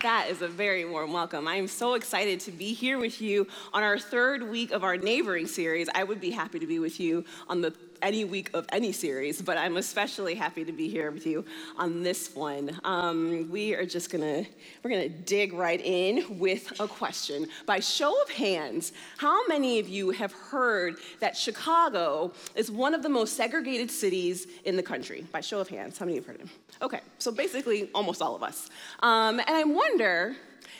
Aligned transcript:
That 0.00 0.30
is 0.30 0.40
a 0.40 0.48
very 0.48 0.86
warm 0.86 1.12
welcome. 1.12 1.46
I 1.46 1.56
am 1.56 1.68
so 1.68 1.94
excited 1.94 2.40
to 2.40 2.50
be 2.50 2.72
here 2.72 2.98
with 2.98 3.20
you 3.20 3.46
on 3.74 3.82
our 3.82 3.98
third 3.98 4.42
week 4.42 4.70
of 4.70 4.84
our 4.84 4.96
neighboring 4.96 5.46
series. 5.46 5.88
I 5.94 6.02
would 6.02 6.18
be 6.18 6.30
happy 6.30 6.58
to 6.58 6.66
be 6.66 6.78
with 6.78 6.98
you 6.98 7.24
on 7.46 7.60
the 7.60 7.74
any 8.02 8.24
week 8.24 8.50
of 8.52 8.66
any 8.70 8.92
series, 8.92 9.40
but 9.40 9.56
I'm 9.56 9.76
especially 9.76 10.34
happy 10.34 10.64
to 10.64 10.72
be 10.72 10.88
here 10.88 11.10
with 11.10 11.26
you 11.26 11.44
on 11.78 12.02
this 12.02 12.34
one. 12.34 12.78
Um, 12.84 13.48
we 13.50 13.74
are 13.74 13.86
just 13.86 14.10
gonna 14.10 14.44
we're 14.82 14.90
gonna 14.90 15.08
dig 15.08 15.52
right 15.52 15.80
in 15.80 16.38
with 16.38 16.78
a 16.80 16.88
question. 16.88 17.46
By 17.64 17.80
show 17.80 18.20
of 18.22 18.30
hands, 18.30 18.92
how 19.16 19.46
many 19.46 19.78
of 19.78 19.88
you 19.88 20.10
have 20.10 20.32
heard 20.32 20.96
that 21.20 21.36
Chicago 21.36 22.32
is 22.54 22.70
one 22.70 22.94
of 22.94 23.02
the 23.02 23.08
most 23.08 23.36
segregated 23.36 23.90
cities 23.90 24.46
in 24.64 24.76
the 24.76 24.82
country? 24.82 25.24
By 25.32 25.40
show 25.40 25.60
of 25.60 25.68
hands, 25.68 25.98
how 25.98 26.06
many 26.06 26.16
have 26.18 26.26
heard 26.26 26.40
it? 26.40 26.48
Okay, 26.82 27.00
so 27.18 27.30
basically 27.30 27.88
almost 27.94 28.20
all 28.20 28.34
of 28.34 28.42
us. 28.42 28.68
Um, 29.00 29.38
and 29.38 29.50
I 29.50 29.64
wonder, 29.64 30.36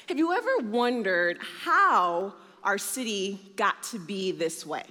have 0.08 0.18
you 0.18 0.32
ever 0.32 0.68
wondered 0.68 1.38
how 1.64 2.34
our 2.64 2.78
city 2.78 3.40
got 3.56 3.82
to 3.84 3.98
be 3.98 4.32
this 4.32 4.66
way? 4.66 4.84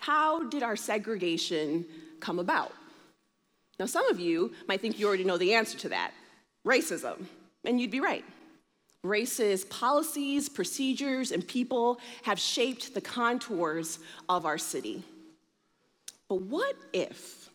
How 0.00 0.48
did 0.48 0.62
our 0.62 0.76
segregation 0.76 1.84
come 2.18 2.38
about? 2.38 2.72
Now, 3.78 3.86
some 3.86 4.08
of 4.08 4.18
you 4.18 4.52
might 4.66 4.80
think 4.80 4.98
you 4.98 5.06
already 5.06 5.24
know 5.24 5.38
the 5.38 5.54
answer 5.54 5.78
to 5.78 5.90
that 5.90 6.12
racism, 6.66 7.24
and 7.64 7.80
you'd 7.80 7.90
be 7.90 8.00
right. 8.00 8.24
Racist 9.04 9.70
policies, 9.70 10.48
procedures, 10.48 11.32
and 11.32 11.46
people 11.46 12.00
have 12.22 12.38
shaped 12.38 12.92
the 12.92 13.00
contours 13.00 13.98
of 14.28 14.44
our 14.44 14.58
city. 14.58 15.02
But 16.28 16.42
what 16.42 16.76
if? 16.92 17.48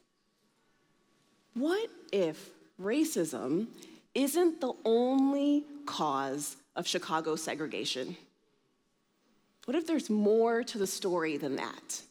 What 1.54 1.90
if 2.12 2.50
racism 2.82 3.68
isn't 4.16 4.62
the 4.62 4.74
only 4.84 5.64
cause 5.86 6.58
of 6.76 6.88
Chicago 6.88 7.36
segregation? 7.36 8.18
What 9.66 9.76
if 9.76 9.88
there's 9.88 10.10
more 10.10 10.64
to 10.64 10.78
the 10.78 10.88
story 10.88 11.38
than 11.38 11.56
that? 11.56 12.02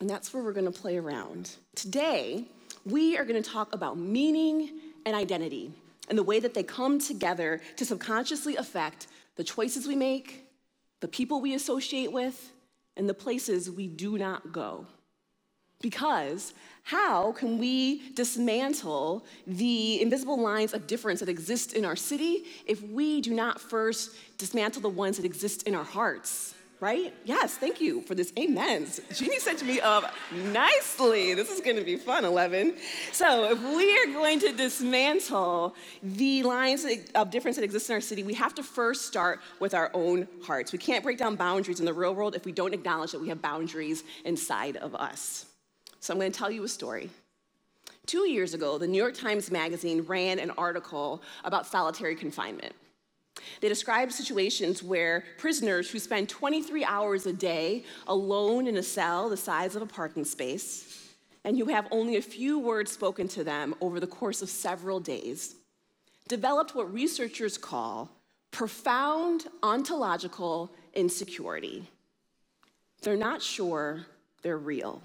And 0.00 0.10
that's 0.10 0.34
where 0.34 0.42
we're 0.42 0.52
going 0.52 0.70
to 0.70 0.80
play 0.80 0.96
around. 0.96 1.56
Today, 1.74 2.44
we 2.84 3.16
are 3.16 3.24
going 3.24 3.42
to 3.42 3.48
talk 3.48 3.74
about 3.74 3.96
meaning 3.96 4.70
and 5.06 5.14
identity 5.14 5.72
and 6.08 6.18
the 6.18 6.22
way 6.22 6.40
that 6.40 6.54
they 6.54 6.62
come 6.62 6.98
together 6.98 7.60
to 7.76 7.84
subconsciously 7.84 8.56
affect 8.56 9.06
the 9.36 9.44
choices 9.44 9.86
we 9.86 9.96
make, 9.96 10.46
the 11.00 11.08
people 11.08 11.40
we 11.40 11.54
associate 11.54 12.12
with, 12.12 12.52
and 12.96 13.08
the 13.08 13.14
places 13.14 13.70
we 13.70 13.86
do 13.86 14.18
not 14.18 14.52
go. 14.52 14.86
Because 15.80 16.54
how 16.82 17.32
can 17.32 17.58
we 17.58 18.10
dismantle 18.12 19.24
the 19.46 20.00
invisible 20.00 20.40
lines 20.40 20.72
of 20.72 20.86
difference 20.86 21.20
that 21.20 21.28
exist 21.28 21.72
in 21.72 21.84
our 21.84 21.96
city 21.96 22.44
if 22.66 22.82
we 22.82 23.20
do 23.20 23.34
not 23.34 23.60
first 23.60 24.14
dismantle 24.38 24.82
the 24.82 24.88
ones 24.88 25.16
that 25.16 25.24
exist 25.24 25.64
in 25.64 25.74
our 25.74 25.84
hearts? 25.84 26.53
Right? 26.80 27.14
Yes, 27.24 27.56
thank 27.56 27.80
you 27.80 28.02
for 28.02 28.14
this 28.14 28.32
amens. 28.36 29.00
Jeannie 29.14 29.38
set 29.38 29.62
me 29.64 29.80
up 29.80 30.12
nicely. 30.52 31.32
This 31.32 31.50
is 31.50 31.60
going 31.60 31.76
to 31.76 31.84
be 31.84 31.96
fun, 31.96 32.24
11. 32.24 32.76
So, 33.12 33.50
if 33.52 33.62
we 33.62 33.96
are 33.98 34.12
going 34.12 34.40
to 34.40 34.52
dismantle 34.52 35.74
the 36.02 36.42
lines 36.42 36.84
of 37.14 37.30
difference 37.30 37.56
that 37.56 37.64
exist 37.64 37.88
in 37.88 37.94
our 37.94 38.00
city, 38.00 38.22
we 38.22 38.34
have 38.34 38.54
to 38.56 38.62
first 38.62 39.06
start 39.06 39.40
with 39.60 39.72
our 39.72 39.90
own 39.94 40.28
hearts. 40.42 40.72
We 40.72 40.78
can't 40.78 41.02
break 41.02 41.16
down 41.16 41.36
boundaries 41.36 41.78
in 41.78 41.86
the 41.86 41.94
real 41.94 42.14
world 42.14 42.34
if 42.34 42.44
we 42.44 42.52
don't 42.52 42.74
acknowledge 42.74 43.12
that 43.12 43.20
we 43.20 43.28
have 43.28 43.40
boundaries 43.40 44.04
inside 44.24 44.76
of 44.76 44.94
us. 44.94 45.46
So 46.00 46.12
I'm 46.12 46.18
going 46.18 46.32
to 46.32 46.38
tell 46.38 46.50
you 46.50 46.64
a 46.64 46.68
story. 46.68 47.08
Two 48.04 48.28
years 48.28 48.52
ago, 48.52 48.76
the 48.76 48.86
New 48.86 48.98
York 48.98 49.14
Times 49.14 49.50
Magazine 49.50 50.02
ran 50.02 50.38
an 50.38 50.50
article 50.58 51.22
about 51.44 51.66
solitary 51.66 52.14
confinement. 52.14 52.74
They 53.60 53.68
describe 53.68 54.12
situations 54.12 54.82
where 54.82 55.24
prisoners 55.38 55.90
who 55.90 55.98
spend 55.98 56.28
23 56.28 56.84
hours 56.84 57.26
a 57.26 57.32
day 57.32 57.84
alone 58.06 58.66
in 58.66 58.76
a 58.76 58.82
cell 58.82 59.28
the 59.28 59.36
size 59.36 59.76
of 59.76 59.82
a 59.82 59.86
parking 59.86 60.24
space 60.24 61.12
and 61.44 61.58
who 61.58 61.66
have 61.66 61.86
only 61.90 62.16
a 62.16 62.22
few 62.22 62.58
words 62.58 62.90
spoken 62.92 63.28
to 63.28 63.44
them 63.44 63.74
over 63.80 64.00
the 64.00 64.06
course 64.06 64.40
of 64.40 64.48
several 64.48 65.00
days 65.00 65.56
developed 66.28 66.74
what 66.74 66.92
researchers 66.92 67.58
call 67.58 68.10
profound 68.50 69.46
ontological 69.62 70.72
insecurity. 70.94 71.88
They're 73.02 73.16
not 73.16 73.42
sure 73.42 74.06
they're 74.42 74.56
real 74.56 75.02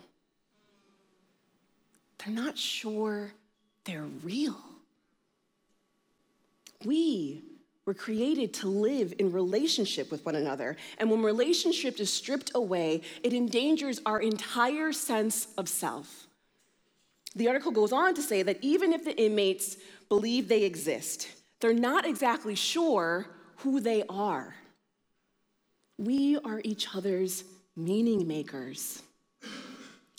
they're 2.19 2.33
not 2.33 2.57
sure 2.57 3.31
they're 3.85 4.07
real. 4.23 4.57
We 6.85 7.41
were 7.89 7.93
created 7.95 8.53
to 8.53 8.67
live 8.67 9.15
in 9.17 9.31
relationship 9.31 10.11
with 10.11 10.23
one 10.23 10.35
another. 10.35 10.77
And 10.99 11.09
when 11.09 11.23
relationship 11.23 11.99
is 11.99 12.13
stripped 12.13 12.51
away, 12.53 13.01
it 13.23 13.33
endangers 13.33 13.99
our 14.05 14.19
entire 14.19 14.93
sense 14.93 15.47
of 15.57 15.67
self. 15.67 16.27
The 17.35 17.47
article 17.47 17.71
goes 17.71 17.91
on 17.91 18.13
to 18.13 18.21
say 18.21 18.43
that 18.43 18.59
even 18.61 18.93
if 18.93 19.03
the 19.03 19.19
inmates 19.19 19.77
believe 20.07 20.47
they 20.47 20.65
exist, 20.65 21.29
they're 21.61 21.73
not 21.73 22.05
exactly 22.05 22.53
sure 22.53 23.25
who 23.57 23.79
they 23.79 24.03
are. 24.07 24.53
We 25.97 26.37
are 26.37 26.61
each 26.63 26.95
other's 26.95 27.43
meaning 27.75 28.27
makers. 28.27 29.01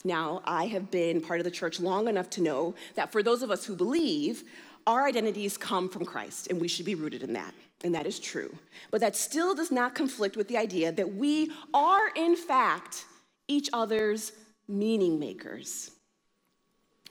Now, 0.03 0.43
I 0.45 0.67
have 0.67 0.91
been 0.91 1.21
part 1.21 1.39
of 1.39 1.45
the 1.45 1.53
church 1.53 1.79
long 1.79 2.09
enough 2.09 2.31
to 2.31 2.43
know 2.43 2.75
that 2.97 3.13
for 3.13 3.23
those 3.23 3.43
of 3.43 3.51
us 3.53 3.65
who 3.65 3.77
believe, 3.77 4.43
our 4.87 5.07
identities 5.07 5.57
come 5.57 5.89
from 5.89 6.05
Christ, 6.05 6.49
and 6.49 6.61
we 6.61 6.69
should 6.69 6.87
be 6.87 6.95
rooted 6.95 7.23
in 7.23 7.33
that. 7.35 7.55
And 7.83 7.95
that 7.95 8.07
is 8.07 8.19
true. 8.19 8.55
But 8.91 9.01
that 9.01 9.17
still 9.17 9.55
does 9.55 9.71
not 9.71 9.95
conflict 9.95 10.37
with 10.37 10.49
the 10.49 10.57
idea 10.57 10.93
that 10.93 11.15
we 11.15 11.51
are, 11.73 12.11
in 12.15 12.37
fact, 12.37 13.07
each 13.49 13.71
other's 13.73 14.33
meaning 14.69 15.19
makers. 15.19 15.91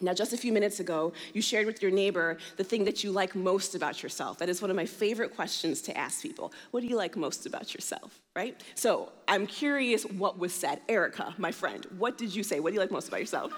Now, 0.02 0.14
just 0.14 0.32
a 0.32 0.38
few 0.38 0.54
minutes 0.54 0.80
ago, 0.80 1.12
you 1.34 1.42
shared 1.42 1.66
with 1.66 1.82
your 1.82 1.92
neighbor 1.92 2.38
the 2.56 2.64
thing 2.64 2.86
that 2.86 3.04
you 3.04 3.12
like 3.12 3.36
most 3.36 3.76
about 3.76 4.02
yourself. 4.02 4.38
That 4.40 4.48
is 4.48 4.62
one 4.62 4.70
of 4.70 4.78
my 4.78 4.86
favorite 4.86 5.36
questions 5.36 5.82
to 5.84 5.98
ask 5.98 6.22
people. 6.22 6.54
What 6.72 6.82
do 6.82 6.88
you 6.88 6.96
like 6.96 7.18
most 7.18 7.46
about 7.46 7.74
yourself, 7.74 8.18
right? 8.34 8.62
So 8.76 9.12
I'm 9.28 9.46
curious 9.46 10.04
what 10.04 10.40
was 10.40 10.54
said. 10.54 10.80
Erica, 10.88 11.36
my 11.38 11.52
friend, 11.52 11.86
what 11.98 12.18
did 12.18 12.34
you 12.34 12.44
say? 12.44 12.62
What 12.62 12.70
do 12.70 12.76
you 12.76 12.80
like 12.80 12.92
most 12.92 13.10
about 13.10 13.20
yourself? 13.20 13.52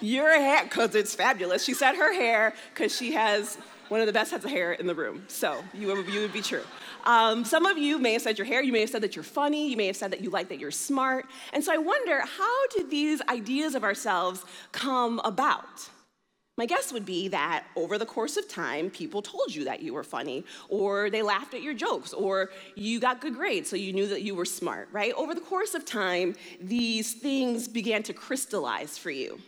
Your 0.00 0.30
hair, 0.30 0.64
because 0.64 0.94
it's 0.94 1.14
fabulous. 1.14 1.64
She 1.64 1.74
said 1.74 1.94
her 1.94 2.12
hair 2.14 2.54
because 2.72 2.94
she 2.94 3.12
has 3.12 3.56
one 3.88 4.00
of 4.00 4.06
the 4.06 4.12
best 4.12 4.30
heads 4.30 4.44
of 4.44 4.50
hair 4.50 4.72
in 4.72 4.86
the 4.86 4.94
room. 4.94 5.24
So 5.26 5.62
you 5.74 5.88
would, 5.88 6.08
you 6.08 6.20
would 6.20 6.32
be 6.32 6.42
true. 6.42 6.62
Um, 7.04 7.44
some 7.44 7.66
of 7.66 7.76
you 7.76 7.98
may 7.98 8.12
have 8.12 8.22
said 8.22 8.38
your 8.38 8.46
hair, 8.46 8.62
you 8.62 8.72
may 8.72 8.80
have 8.80 8.90
said 8.90 9.02
that 9.02 9.16
you're 9.16 9.22
funny, 9.24 9.68
you 9.68 9.76
may 9.76 9.86
have 9.86 9.96
said 9.96 10.12
that 10.12 10.20
you 10.20 10.30
like 10.30 10.48
that 10.50 10.60
you're 10.60 10.70
smart. 10.70 11.26
And 11.52 11.64
so 11.64 11.72
I 11.72 11.78
wonder, 11.78 12.20
how 12.20 12.66
did 12.68 12.90
these 12.90 13.20
ideas 13.28 13.74
of 13.74 13.82
ourselves 13.82 14.44
come 14.70 15.20
about? 15.24 15.88
My 16.56 16.66
guess 16.66 16.92
would 16.92 17.06
be 17.06 17.28
that 17.28 17.64
over 17.74 17.96
the 17.96 18.04
course 18.04 18.36
of 18.36 18.46
time, 18.46 18.90
people 18.90 19.22
told 19.22 19.54
you 19.54 19.64
that 19.64 19.80
you 19.80 19.94
were 19.94 20.04
funny, 20.04 20.44
or 20.68 21.08
they 21.08 21.22
laughed 21.22 21.54
at 21.54 21.62
your 21.62 21.72
jokes, 21.72 22.12
or 22.12 22.50
you 22.74 23.00
got 23.00 23.22
good 23.22 23.34
grades, 23.34 23.70
so 23.70 23.76
you 23.76 23.94
knew 23.94 24.06
that 24.08 24.22
you 24.22 24.34
were 24.34 24.44
smart, 24.44 24.88
right? 24.92 25.14
Over 25.14 25.34
the 25.34 25.40
course 25.40 25.74
of 25.74 25.86
time, 25.86 26.36
these 26.60 27.14
things 27.14 27.66
began 27.66 28.02
to 28.02 28.12
crystallize 28.12 28.98
for 28.98 29.10
you. 29.10 29.40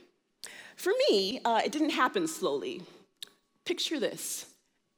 For 0.82 0.92
me, 1.08 1.40
uh, 1.44 1.60
it 1.64 1.70
didn't 1.70 1.90
happen 1.90 2.26
slowly. 2.26 2.82
Picture 3.64 4.00
this 4.00 4.46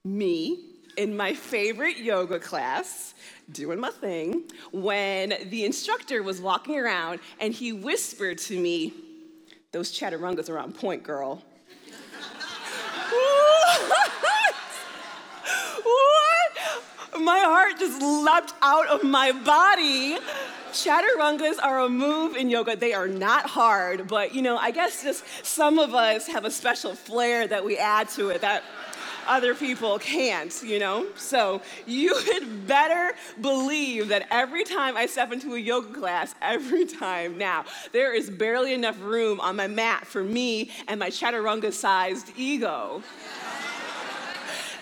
me 0.02 0.60
in 0.96 1.14
my 1.14 1.34
favorite 1.34 1.98
yoga 1.98 2.38
class, 2.38 3.12
doing 3.52 3.78
my 3.78 3.90
thing, 3.90 4.44
when 4.72 5.34
the 5.50 5.66
instructor 5.66 6.22
was 6.22 6.40
walking 6.40 6.78
around 6.78 7.20
and 7.38 7.52
he 7.52 7.74
whispered 7.74 8.38
to 8.38 8.58
me, 8.58 8.94
Those 9.72 9.92
chaturangas 9.92 10.48
are 10.48 10.58
on 10.58 10.72
point, 10.72 11.02
girl. 11.02 11.34
what? 15.82 16.56
My 17.20 17.40
heart 17.40 17.78
just 17.78 18.00
leapt 18.00 18.54
out 18.62 18.86
of 18.86 19.04
my 19.04 19.32
body. 19.32 20.16
Chaturangas 20.74 21.62
are 21.62 21.78
a 21.82 21.88
move 21.88 22.34
in 22.34 22.50
yoga. 22.50 22.74
They 22.74 22.94
are 22.94 23.06
not 23.06 23.46
hard, 23.46 24.08
but 24.08 24.34
you 24.34 24.42
know, 24.42 24.56
I 24.56 24.72
guess 24.72 25.04
just 25.04 25.24
some 25.44 25.78
of 25.78 25.94
us 25.94 26.26
have 26.26 26.44
a 26.44 26.50
special 26.50 26.96
flair 26.96 27.46
that 27.46 27.64
we 27.64 27.78
add 27.78 28.08
to 28.10 28.30
it 28.30 28.40
that 28.40 28.64
other 29.28 29.54
people 29.54 30.00
can't, 30.00 30.52
you 30.64 30.80
know? 30.80 31.06
So 31.14 31.62
you 31.86 32.16
had 32.32 32.66
better 32.66 33.16
believe 33.40 34.08
that 34.08 34.26
every 34.32 34.64
time 34.64 34.96
I 34.96 35.06
step 35.06 35.30
into 35.32 35.54
a 35.54 35.58
yoga 35.58 35.96
class, 35.96 36.34
every 36.42 36.86
time 36.86 37.38
now, 37.38 37.66
there 37.92 38.12
is 38.12 38.28
barely 38.28 38.74
enough 38.74 39.00
room 39.00 39.40
on 39.40 39.54
my 39.54 39.68
mat 39.68 40.04
for 40.04 40.24
me 40.24 40.72
and 40.88 40.98
my 40.98 41.08
chaturanga 41.08 41.72
sized 41.72 42.32
ego. 42.36 43.00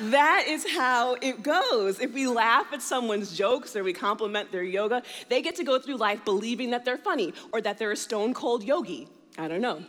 That 0.01 0.47
is 0.49 0.69
how 0.71 1.17
it 1.21 1.43
goes. 1.43 2.01
If 2.01 2.13
we 2.13 2.27
laugh 2.27 2.73
at 2.73 2.83
someone's 2.83 3.37
jokes 3.37 3.77
or 3.77 3.85
we 3.85 3.93
compliment 3.93 4.51
their 4.51 4.63
yoga, 4.63 5.03
they 5.29 5.43
get 5.43 5.57
to 5.57 5.65
go 5.65 5.79
through 5.79 5.97
life 5.97 6.25
believing 6.25 6.71
that 6.71 6.85
they're 6.85 6.99
funny 6.99 7.33
or 7.53 7.61
that 7.61 7.79
they're 7.79 7.93
a 7.93 7.97
stone 7.97 8.35
cold 8.35 8.65
yogi. 8.65 9.09
I 9.39 9.49
don't 9.49 9.61
know. 9.61 9.83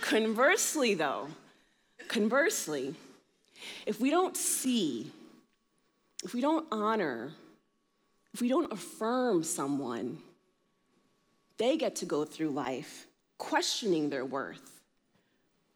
Conversely, 0.00 0.94
though, 0.94 1.28
conversely, 2.08 2.94
If 3.86 4.00
we 4.00 4.10
don't 4.10 4.36
see, 4.36 5.10
if 6.24 6.34
we 6.34 6.40
don't 6.40 6.66
honor, 6.70 7.32
if 8.32 8.40
we 8.40 8.48
don't 8.48 8.70
affirm 8.72 9.42
someone, 9.42 10.18
they 11.58 11.76
get 11.76 11.96
to 11.96 12.04
go 12.04 12.24
through 12.24 12.50
life 12.50 13.06
questioning 13.38 14.10
their 14.10 14.24
worth, 14.24 14.82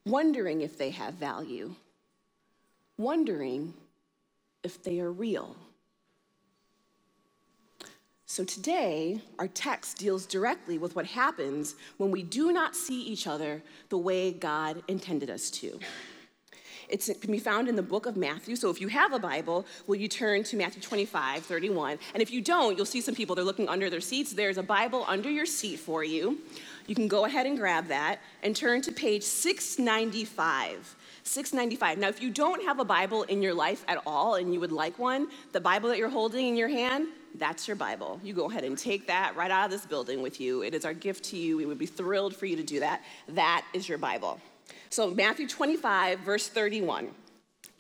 wondering 0.05 0.61
if 0.61 0.77
they 0.77 0.91
have 0.91 1.15
value, 1.15 1.75
wondering 3.01 3.75
if 4.63 4.83
they 4.83 5.01
are 5.01 5.11
real. 5.11 5.57
So 8.27 8.45
today, 8.45 9.21
our 9.41 9.49
text 9.49 9.99
deals 9.99 10.25
directly 10.25 10.79
with 10.79 10.95
what 10.95 11.07
happens 11.07 11.75
when 11.97 12.13
we 12.13 12.23
do 12.23 12.53
not 12.53 12.77
see 12.77 13.03
each 13.03 13.27
other 13.27 13.61
the 13.89 13.99
way 13.99 14.31
God 14.31 14.85
intended 14.87 15.31
us 15.31 15.51
to. 15.51 15.81
It's, 16.89 17.09
it 17.09 17.21
can 17.21 17.33
be 17.33 17.39
found 17.39 17.69
in 17.69 17.77
the 17.77 17.83
book 17.83 18.07
of 18.07 18.17
Matthew. 18.17 18.57
So 18.57 18.71
if 18.71 18.81
you 18.81 18.89
have 18.89 19.13
a 19.13 19.19
Bible, 19.19 19.67
will 19.87 19.97
you 19.97 20.09
turn 20.09 20.43
to 20.45 20.57
Matthew 20.57 20.83
25, 20.83 21.45
31? 21.45 21.99
And 22.15 22.23
if 22.23 22.31
you 22.31 22.41
don't, 22.41 22.77
you'll 22.77 22.87
see 22.87 23.01
some 23.01 23.15
people, 23.15 23.35
they're 23.35 23.45
looking 23.45 23.69
under 23.69 23.89
their 23.91 24.01
seats. 24.01 24.33
There's 24.33 24.59
a 24.59 24.63
Bible 24.63 25.05
under 25.09 25.31
your 25.31 25.47
seat 25.47 25.79
for 25.79 26.05
you. 26.05 26.39
You 26.87 26.95
can 26.95 27.09
go 27.09 27.25
ahead 27.25 27.47
and 27.47 27.57
grab 27.57 27.89
that 27.89 28.21
and 28.43 28.55
turn 28.55 28.83
to 28.83 28.93
page 28.93 29.23
695. 29.23 30.97
695. 31.25 31.99
Now, 31.99 32.09
if 32.09 32.23
you 32.23 32.31
don't 32.31 32.63
have 32.65 32.81
a 32.81 32.85
Bible 32.85 33.25
in 33.25 33.43
your 33.43 33.55
life 33.55 33.85
at 33.89 34.03
all 34.07 34.37
and 34.37 34.53
you 34.53 34.61
would 34.61 34.73
like 34.73 34.99
one, 34.99 35.29
the 35.53 35.61
Bible 35.61 35.89
that 35.89 35.99
you're 35.99 36.09
holding 36.09 36.49
in 36.49 36.57
your 36.57 36.69
hand, 36.69 37.09
that's 37.37 37.69
your 37.69 37.77
Bible. 37.77 38.21
You 38.23 38.35
go 38.35 38.51
ahead 38.51 38.65
and 38.65 38.77
take 38.77 39.07
that 39.07 39.37
right 39.37 39.51
out 39.51 39.67
of 39.67 39.71
this 39.71 39.87
building 39.87 40.23
with 40.23 40.41
you. 40.41 40.63
It 40.63 40.75
is 40.75 40.85
our 40.85 40.95
gift 40.95 41.25
to 41.27 41.37
you. 41.37 41.57
We 41.57 41.67
would 41.67 41.79
be 41.79 41.87
thrilled 41.87 42.35
for 42.35 42.47
you 42.47 42.57
to 42.57 42.63
do 42.63 42.81
that. 42.81 43.03
That 43.29 43.65
is 43.73 43.89
your 43.89 43.99
Bible. 43.99 44.41
So, 44.89 45.11
Matthew 45.11 45.47
25, 45.47 46.21
verse 46.21 46.49
31. 46.49 47.09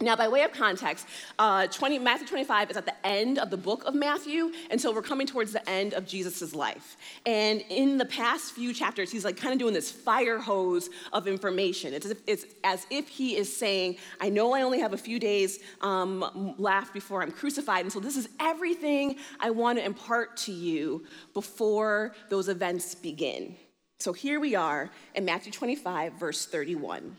Now, 0.02 0.16
by 0.16 0.28
way 0.28 0.42
of 0.44 0.52
context, 0.52 1.06
uh, 1.38 1.66
20, 1.66 1.98
Matthew 1.98 2.26
25 2.26 2.70
is 2.70 2.76
at 2.78 2.86
the 2.86 3.06
end 3.06 3.38
of 3.38 3.50
the 3.50 3.56
book 3.58 3.84
of 3.84 3.94
Matthew, 3.94 4.50
and 4.70 4.80
so 4.80 4.94
we're 4.94 5.02
coming 5.02 5.26
towards 5.26 5.52
the 5.52 5.68
end 5.68 5.92
of 5.92 6.06
Jesus' 6.06 6.54
life. 6.54 6.96
And 7.26 7.62
in 7.68 7.98
the 7.98 8.06
past 8.06 8.52
few 8.52 8.72
chapters, 8.72 9.12
he's 9.12 9.26
like 9.26 9.36
kind 9.36 9.52
of 9.52 9.58
doing 9.58 9.74
this 9.74 9.90
fire 9.90 10.38
hose 10.38 10.88
of 11.12 11.28
information. 11.28 11.92
It's 11.92 12.06
as 12.06 12.12
if, 12.12 12.20
it's 12.26 12.46
as 12.64 12.86
if 12.88 13.08
he 13.08 13.36
is 13.36 13.54
saying, 13.54 13.98
I 14.22 14.30
know 14.30 14.54
I 14.54 14.62
only 14.62 14.80
have 14.80 14.94
a 14.94 14.98
few 14.98 15.18
days 15.18 15.58
um, 15.82 16.54
left 16.56 16.94
before 16.94 17.22
I'm 17.22 17.30
crucified, 17.30 17.84
and 17.84 17.92
so 17.92 18.00
this 18.00 18.16
is 18.16 18.26
everything 18.40 19.16
I 19.38 19.50
want 19.50 19.78
to 19.78 19.84
impart 19.84 20.38
to 20.38 20.52
you 20.52 21.04
before 21.34 22.14
those 22.30 22.48
events 22.48 22.94
begin. 22.94 23.54
So 23.98 24.14
here 24.14 24.40
we 24.40 24.54
are 24.54 24.88
in 25.14 25.26
Matthew 25.26 25.52
25, 25.52 26.14
verse 26.14 26.46
31. 26.46 27.18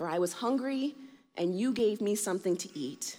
For 0.00 0.08
I 0.08 0.18
was 0.18 0.32
hungry, 0.32 0.94
and 1.36 1.60
you 1.60 1.74
gave 1.74 2.00
me 2.00 2.14
something 2.14 2.56
to 2.56 2.70
eat. 2.74 3.18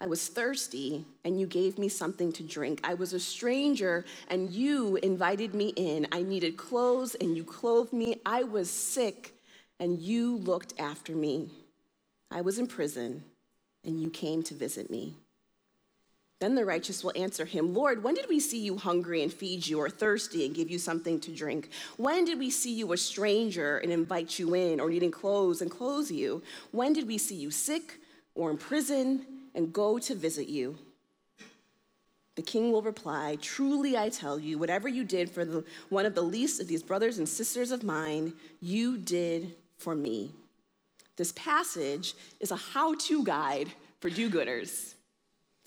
I 0.00 0.08
was 0.08 0.26
thirsty, 0.26 1.04
and 1.24 1.38
you 1.38 1.46
gave 1.46 1.78
me 1.78 1.88
something 1.88 2.32
to 2.32 2.42
drink. 2.42 2.80
I 2.82 2.94
was 2.94 3.12
a 3.12 3.20
stranger, 3.20 4.04
and 4.26 4.50
you 4.50 4.96
invited 4.96 5.54
me 5.54 5.68
in. 5.76 6.08
I 6.10 6.22
needed 6.22 6.56
clothes, 6.56 7.14
and 7.14 7.36
you 7.36 7.44
clothed 7.44 7.92
me. 7.92 8.16
I 8.26 8.42
was 8.42 8.68
sick, 8.68 9.36
and 9.78 10.00
you 10.00 10.38
looked 10.38 10.74
after 10.80 11.14
me. 11.14 11.48
I 12.28 12.40
was 12.40 12.58
in 12.58 12.66
prison, 12.66 13.22
and 13.84 14.02
you 14.02 14.10
came 14.10 14.42
to 14.42 14.54
visit 14.54 14.90
me. 14.90 15.14
Then 16.38 16.54
the 16.54 16.66
righteous 16.66 17.02
will 17.02 17.14
answer 17.16 17.46
him, 17.46 17.72
Lord, 17.72 18.02
when 18.02 18.14
did 18.14 18.28
we 18.28 18.40
see 18.40 18.58
you 18.58 18.76
hungry 18.76 19.22
and 19.22 19.32
feed 19.32 19.66
you, 19.66 19.80
or 19.80 19.88
thirsty 19.88 20.44
and 20.44 20.54
give 20.54 20.70
you 20.70 20.78
something 20.78 21.18
to 21.20 21.34
drink? 21.34 21.70
When 21.96 22.26
did 22.26 22.38
we 22.38 22.50
see 22.50 22.74
you 22.74 22.92
a 22.92 22.96
stranger 22.98 23.78
and 23.78 23.90
invite 23.90 24.38
you 24.38 24.54
in, 24.54 24.78
or 24.78 24.90
needing 24.90 25.10
clothes 25.10 25.62
and 25.62 25.70
clothe 25.70 26.10
you? 26.10 26.42
When 26.72 26.92
did 26.92 27.06
we 27.06 27.16
see 27.16 27.36
you 27.36 27.50
sick 27.50 28.00
or 28.34 28.50
in 28.50 28.58
prison 28.58 29.24
and 29.54 29.72
go 29.72 29.98
to 29.98 30.14
visit 30.14 30.48
you? 30.48 30.76
The 32.34 32.42
king 32.42 32.70
will 32.70 32.82
reply, 32.82 33.38
Truly 33.40 33.96
I 33.96 34.10
tell 34.10 34.38
you, 34.38 34.58
whatever 34.58 34.88
you 34.88 35.04
did 35.04 35.30
for 35.30 35.42
the, 35.42 35.64
one 35.88 36.04
of 36.04 36.14
the 36.14 36.20
least 36.20 36.60
of 36.60 36.68
these 36.68 36.82
brothers 36.82 37.16
and 37.16 37.26
sisters 37.26 37.70
of 37.70 37.82
mine, 37.82 38.34
you 38.60 38.98
did 38.98 39.54
for 39.78 39.94
me. 39.94 40.32
This 41.16 41.32
passage 41.32 42.12
is 42.40 42.50
a 42.50 42.56
how 42.56 42.94
to 42.94 43.24
guide 43.24 43.70
for 44.00 44.10
do 44.10 44.28
gooders 44.28 44.95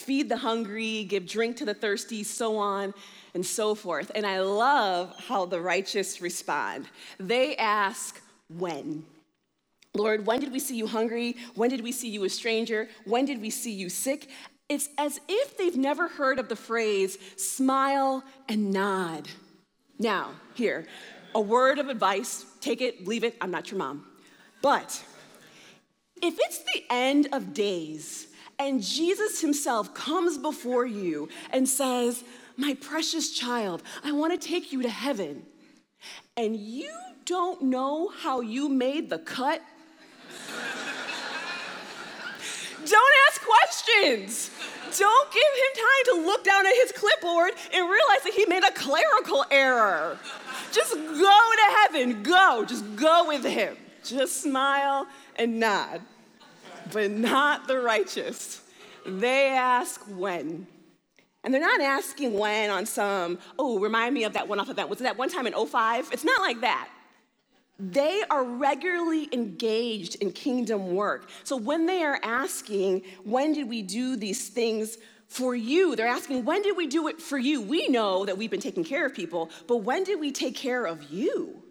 feed 0.01 0.30
the 0.30 0.38
hungry, 0.38 1.04
give 1.04 1.25
drink 1.28 1.57
to 1.57 1.66
the 1.66 1.74
thirsty, 1.74 2.24
so 2.24 2.57
on 2.57 2.94
and 3.34 3.46
so 3.46 3.75
forth. 3.75 4.12
And 4.16 4.25
I 4.25 4.42
love 4.42 5.16
how 5.28 5.46
the 5.46 5.62
righteous 5.62 6.22
respond. 6.22 6.88
They 7.19 7.56
ask, 7.57 8.22
When? 8.50 9.06
Lord, 9.96 10.25
when 10.25 10.40
did 10.40 10.51
we 10.51 10.60
see 10.60 10.75
you 10.75 10.88
hungry? 10.88 11.36
When 11.56 11.69
did 11.69 11.81
we 11.81 11.92
see 11.92 12.10
you 12.10 12.24
a 12.24 12.30
stranger? 12.30 12.88
When 13.06 13.25
did 13.25 13.42
we 13.42 13.50
see 13.50 13.72
you 13.72 13.90
sick? 13.90 14.30
It's 14.69 14.88
as 15.00 15.19
if 15.28 15.57
they've 15.57 15.75
never 15.75 16.07
heard 16.07 16.38
of 16.38 16.48
the 16.48 16.56
phrase 16.56 17.18
smile 17.38 18.24
and 18.48 18.72
nod. 18.72 19.28
Now, 19.98 20.31
here, 20.54 20.86
a 21.34 21.42
word 21.42 21.80
of 21.80 21.90
advice 21.90 22.46
take 22.62 22.81
it, 22.81 23.07
leave 23.07 23.24
it, 23.24 23.36
I'm 23.42 23.51
not 23.51 23.72
your 23.72 23.80
mom. 23.80 24.06
But 24.62 25.04
if 26.22 26.38
it's 26.38 26.60
the 26.60 26.84
end 26.90 27.30
of 27.34 27.54
days 27.54 28.28
and 28.59 28.83
Jesus 28.83 29.39
himself 29.39 29.94
comes 29.94 30.38
before 30.38 30.85
you 30.85 31.29
and 31.51 31.67
says, 31.67 32.23
My 32.57 32.75
precious 32.75 33.31
child, 33.31 33.81
I 34.03 34.11
want 34.11 34.39
to 34.39 34.47
take 34.47 34.73
you 34.73 34.81
to 34.83 34.89
heaven. 34.89 35.44
And 36.35 36.56
you 36.56 36.91
don't 37.25 37.61
know 37.63 38.09
how 38.09 38.41
you 38.41 38.67
made 38.67 39.09
the 39.09 39.19
cut? 39.19 39.61
don't 42.86 43.13
ask 43.27 43.41
questions. 43.41 44.51
Don't 44.98 45.31
give 45.31 45.41
him 45.41 45.74
time 45.75 46.03
to 46.05 46.25
look 46.25 46.43
down 46.43 46.65
at 46.65 46.74
his 46.75 46.91
clipboard 46.91 47.51
and 47.74 47.89
realize 47.89 48.24
that 48.24 48.34
he 48.36 48.45
made 48.45 48.63
a 48.63 48.72
clerical 48.72 49.45
error. 49.51 50.17
Just 50.72 50.93
go 50.93 51.01
to 51.01 51.75
heaven. 51.81 52.24
Go. 52.24 52.65
Just 52.67 52.95
go 52.95 53.27
with 53.27 53.45
him. 53.45 53.77
Just 54.03 54.41
smile 54.41 55.07
and 55.38 55.60
nod 55.60 56.01
but 56.91 57.12
not 57.12 57.67
the 57.67 57.79
righteous. 57.79 58.62
They 59.05 59.50
ask 59.50 60.01
when. 60.08 60.67
And 61.43 61.53
they're 61.53 61.62
not 61.62 61.81
asking 61.81 62.34
when 62.34 62.69
on 62.69 62.86
some, 62.86 63.39
oh, 63.58 63.79
remind 63.79 64.13
me 64.13 64.24
of 64.25 64.34
that 64.34 64.48
one 64.48 64.60
off 64.60 64.69
event. 64.69 64.89
Was 64.89 65.00
it 65.00 65.03
that 65.03 65.17
one 65.17 65.29
time 65.29 65.48
in 65.48 65.53
05? 65.53 66.10
It's 66.12 66.25
not 66.25 66.41
like 66.41 66.62
that. 66.62 66.89
They 67.79 68.24
are 68.29 68.43
regularly 68.43 69.29
engaged 69.31 70.15
in 70.15 70.31
kingdom 70.31 70.93
work. 70.93 71.29
So 71.46 71.55
when 71.55 71.86
they 71.86 72.03
are 72.03 72.19
asking, 72.24 73.03
when 73.24 73.53
did 73.53 73.69
we 73.69 73.81
do 73.81 74.17
these 74.17 74.50
things 74.50 74.98
for 75.27 75.55
you? 75.55 75.96
They're 75.96 76.08
asking, 76.08 76.43
when 76.43 76.62
did 76.62 76.75
we 76.75 76.88
do 76.88 77.08
it 77.08 77.22
for 77.22 77.38
you? 77.38 77.62
We 77.62 77.88
know 77.88 78.25
that 78.25 78.38
we've 78.38 78.51
been 78.51 78.60
taking 78.60 78.84
care 78.84 79.05
of 79.05 79.13
people, 79.13 79.50
but 79.65 79.77
when 79.77 80.03
did 80.03 80.19
we 80.19 80.31
take 80.31 80.55
care 80.55 80.86
of 80.86 81.03
you? 81.03 81.63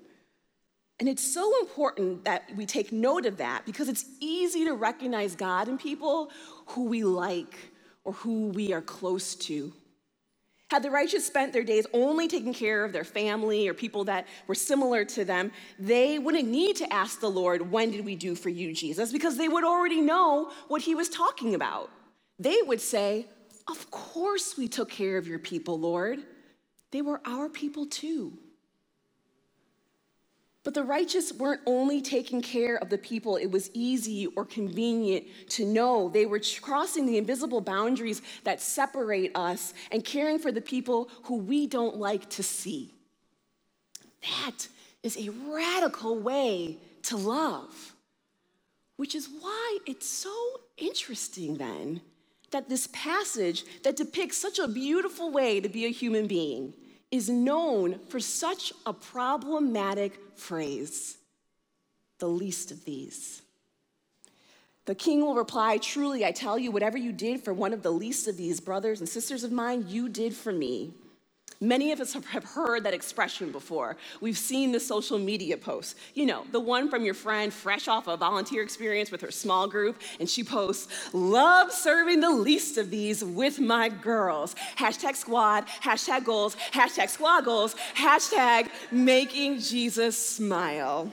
And 1.01 1.09
it's 1.09 1.23
so 1.23 1.61
important 1.61 2.25
that 2.25 2.45
we 2.57 2.67
take 2.67 2.91
note 2.91 3.25
of 3.25 3.37
that 3.37 3.65
because 3.65 3.89
it's 3.89 4.05
easy 4.21 4.65
to 4.65 4.73
recognize 4.73 5.37
God 5.37 5.69
in 5.69 5.79
people 5.79 6.31
who 6.67 6.85
we 6.85 7.05
like 7.05 7.57
or 8.05 8.13
who 8.15 8.49
we 8.49 8.73
are 8.73 8.83
close 8.83 9.35
to. 9.37 9.73
Had 10.71 10.83
the 10.83 10.91
righteous 10.91 11.27
spent 11.27 11.53
their 11.53 11.65
days 11.65 11.87
only 11.95 12.29
taking 12.29 12.53
care 12.53 12.85
of 12.85 12.93
their 12.93 13.05
family 13.05 13.69
or 13.69 13.75
people 13.75 14.05
that 14.05 14.27
were 14.47 14.55
similar 14.55 15.05
to 15.07 15.25
them, 15.25 15.51
they 15.79 16.19
wouldn't 16.19 16.49
need 16.49 16.77
to 16.77 16.93
ask 16.93 17.21
the 17.21 17.31
Lord, 17.31 17.71
When 17.71 17.91
did 17.91 18.05
we 18.05 18.17
do 18.17 18.35
for 18.35 18.51
you, 18.51 18.75
Jesus? 18.75 19.13
because 19.13 19.39
they 19.39 19.49
would 19.49 19.65
already 19.65 20.01
know 20.01 20.51
what 20.67 20.83
he 20.83 20.95
was 20.95 21.09
talking 21.09 21.55
about. 21.55 21.91
They 22.39 22.59
would 22.67 22.81
say, 22.83 23.27
Of 23.67 23.91
course 23.91 24.59
we 24.59 24.69
took 24.69 24.91
care 24.91 25.17
of 25.17 25.27
your 25.27 25.39
people, 25.39 25.79
Lord. 25.79 26.21
They 26.91 27.03
were 27.03 27.21
our 27.25 27.49
people 27.49 27.87
too. 27.87 28.39
But 30.69 30.75
the 30.75 30.85
righteous 30.85 31.33
weren't 31.33 31.63
only 31.65 32.03
taking 32.03 32.43
care 32.43 32.77
of 32.77 32.91
the 32.91 32.99
people 32.99 33.37
it 33.37 33.51
was 33.51 33.71
easy 33.73 34.27
or 34.27 34.45
convenient 34.45 35.25
to 35.53 35.65
know. 35.65 36.11
They 36.11 36.27
were 36.27 36.43
crossing 36.61 37.07
the 37.07 37.17
invisible 37.17 37.63
boundaries 37.63 38.21
that 38.45 38.61
separate 38.61 39.33
us 39.35 39.73
and 39.91 40.05
caring 40.05 40.39
for 40.39 40.53
the 40.53 40.61
people 40.61 41.09
who 41.23 41.37
we 41.37 41.67
don't 41.67 41.97
like 41.97 42.29
to 42.29 42.43
see. 42.43 42.93
That 44.21 44.69
is 45.03 45.17
a 45.17 45.31
radical 45.31 46.19
way 46.19 46.77
to 47.05 47.17
love. 47.17 47.95
Which 48.99 49.15
is 49.15 49.27
why 49.41 49.79
it's 49.87 50.07
so 50.07 50.35
interesting 50.77 51.55
then 51.55 52.03
that 52.51 52.69
this 52.69 52.91
passage 52.93 53.65
that 53.85 53.97
depicts 53.97 54.37
such 54.37 54.59
a 54.59 54.69
beautiful 54.69 55.31
way 55.31 55.63
to 55.63 55.69
be 55.71 55.87
a 55.87 55.91
human 55.91 56.27
being 56.27 56.75
is 57.11 57.29
known 57.29 57.99
for 58.09 58.21
such 58.21 58.73
a 58.85 58.93
problematic 58.93 60.21
phrase 60.37 61.17
the 62.19 62.29
least 62.29 62.71
of 62.71 62.85
these. 62.85 63.43
The 64.87 64.95
king 64.95 65.21
will 65.21 65.35
reply, 65.35 65.79
Truly, 65.79 66.25
I 66.25 66.33
tell 66.33 66.59
you, 66.59 66.71
whatever 66.71 66.99
you 66.99 67.13
did 67.13 67.45
for 67.45 67.53
one 67.53 67.73
of 67.73 67.83
the 67.83 67.93
least 67.93 68.27
of 68.27 68.37
these 68.37 68.59
brothers 68.59 69.01
and 69.01 69.09
sisters 69.09 69.45
of 69.45 69.53
mine, 69.53 69.85
you 69.89 70.09
did 70.09 70.35
for 70.35 70.53
me. 70.53 70.95
Many 71.61 71.91
of 71.93 72.01
us 72.01 72.13
have 72.31 72.45
heard 72.45 72.85
that 72.85 72.95
expression 72.95 73.51
before. 73.51 73.97
We've 74.21 74.39
seen 74.39 74.73
the 74.73 74.81
social 74.81 75.19
media 75.19 75.57
posts. 75.57 75.95
You 76.15 76.27
know, 76.27 76.45
the 76.53 76.61
one 76.61 76.89
from 76.89 77.05
your 77.05 77.15
friend 77.15 77.53
fresh 77.53 77.89
off 77.89 78.07
a 78.07 78.17
volunteer 78.17 78.63
experience 78.63 79.11
with 79.11 79.21
her 79.23 79.31
small 79.31 79.67
group, 79.67 80.01
and 80.21 80.29
she 80.29 80.45
posts, 80.45 80.89
Love 81.13 81.73
serving 81.73 82.21
the 82.21 82.31
least 82.31 82.79
of 82.79 82.91
these 82.91 83.25
with 83.25 83.59
my 83.59 83.89
girls. 83.89 84.55
Hashtag 84.77 85.17
squad, 85.17 85.67
hashtag 85.83 86.25
goals, 86.25 86.57
hashtag 86.73 87.09
squad 87.09 87.45
goals, 87.45 87.75
hashtag 87.95 88.69
making 88.91 89.59
Jesus 89.59 90.17
smile. 90.17 91.13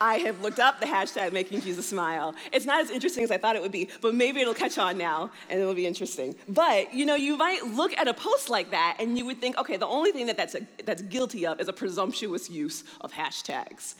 I 0.00 0.14
have 0.18 0.40
looked 0.40 0.58
up 0.58 0.80
the 0.80 0.86
hashtag 0.86 1.32
making 1.32 1.60
Jesus 1.60 1.86
smile. 1.86 2.34
It's 2.52 2.64
not 2.64 2.80
as 2.80 2.90
interesting 2.90 3.22
as 3.22 3.30
I 3.30 3.36
thought 3.36 3.54
it 3.54 3.62
would 3.62 3.72
be, 3.72 3.88
but 4.00 4.14
maybe 4.14 4.40
it'll 4.40 4.54
catch 4.54 4.78
on 4.78 4.96
now 4.96 5.30
and 5.50 5.60
it'll 5.60 5.74
be 5.74 5.86
interesting. 5.86 6.34
But 6.48 6.94
you 6.94 7.04
know, 7.04 7.16
you 7.16 7.36
might 7.36 7.64
look 7.66 7.96
at 7.98 8.08
a 8.08 8.14
post 8.14 8.48
like 8.48 8.70
that 8.70 8.96
and 8.98 9.18
you 9.18 9.26
would 9.26 9.40
think, 9.40 9.58
okay, 9.58 9.76
the 9.76 9.86
only 9.86 10.12
thing 10.12 10.26
that 10.26 10.36
that's, 10.36 10.54
a, 10.54 10.66
that's 10.84 11.02
guilty 11.02 11.46
of 11.46 11.60
is 11.60 11.68
a 11.68 11.72
presumptuous 11.72 12.48
use 12.48 12.84
of 13.02 13.12
hashtags. 13.12 13.94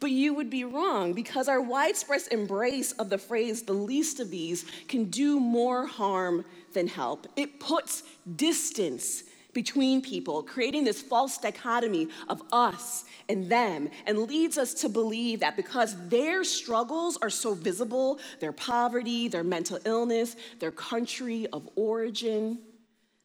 But 0.00 0.10
you 0.10 0.34
would 0.34 0.50
be 0.50 0.64
wrong 0.64 1.12
because 1.12 1.48
our 1.48 1.60
widespread 1.60 2.22
embrace 2.30 2.92
of 2.92 3.08
the 3.08 3.18
phrase 3.18 3.62
the 3.62 3.72
least 3.72 4.20
of 4.20 4.30
these 4.30 4.64
can 4.88 5.04
do 5.04 5.38
more 5.38 5.86
harm 5.86 6.44
than 6.72 6.88
help. 6.88 7.28
It 7.36 7.60
puts 7.60 8.02
distance 8.36 9.22
between 9.52 10.00
people, 10.00 10.42
creating 10.42 10.84
this 10.84 11.02
false 11.02 11.38
dichotomy 11.38 12.08
of 12.28 12.42
us 12.52 13.04
and 13.28 13.50
them, 13.50 13.90
and 14.06 14.18
leads 14.18 14.58
us 14.58 14.74
to 14.74 14.88
believe 14.88 15.40
that 15.40 15.56
because 15.56 15.96
their 16.08 16.44
struggles 16.44 17.18
are 17.20 17.30
so 17.30 17.54
visible 17.54 18.18
their 18.40 18.52
poverty, 18.52 19.28
their 19.28 19.44
mental 19.44 19.78
illness, 19.84 20.36
their 20.58 20.70
country 20.70 21.46
of 21.52 21.68
origin 21.76 22.58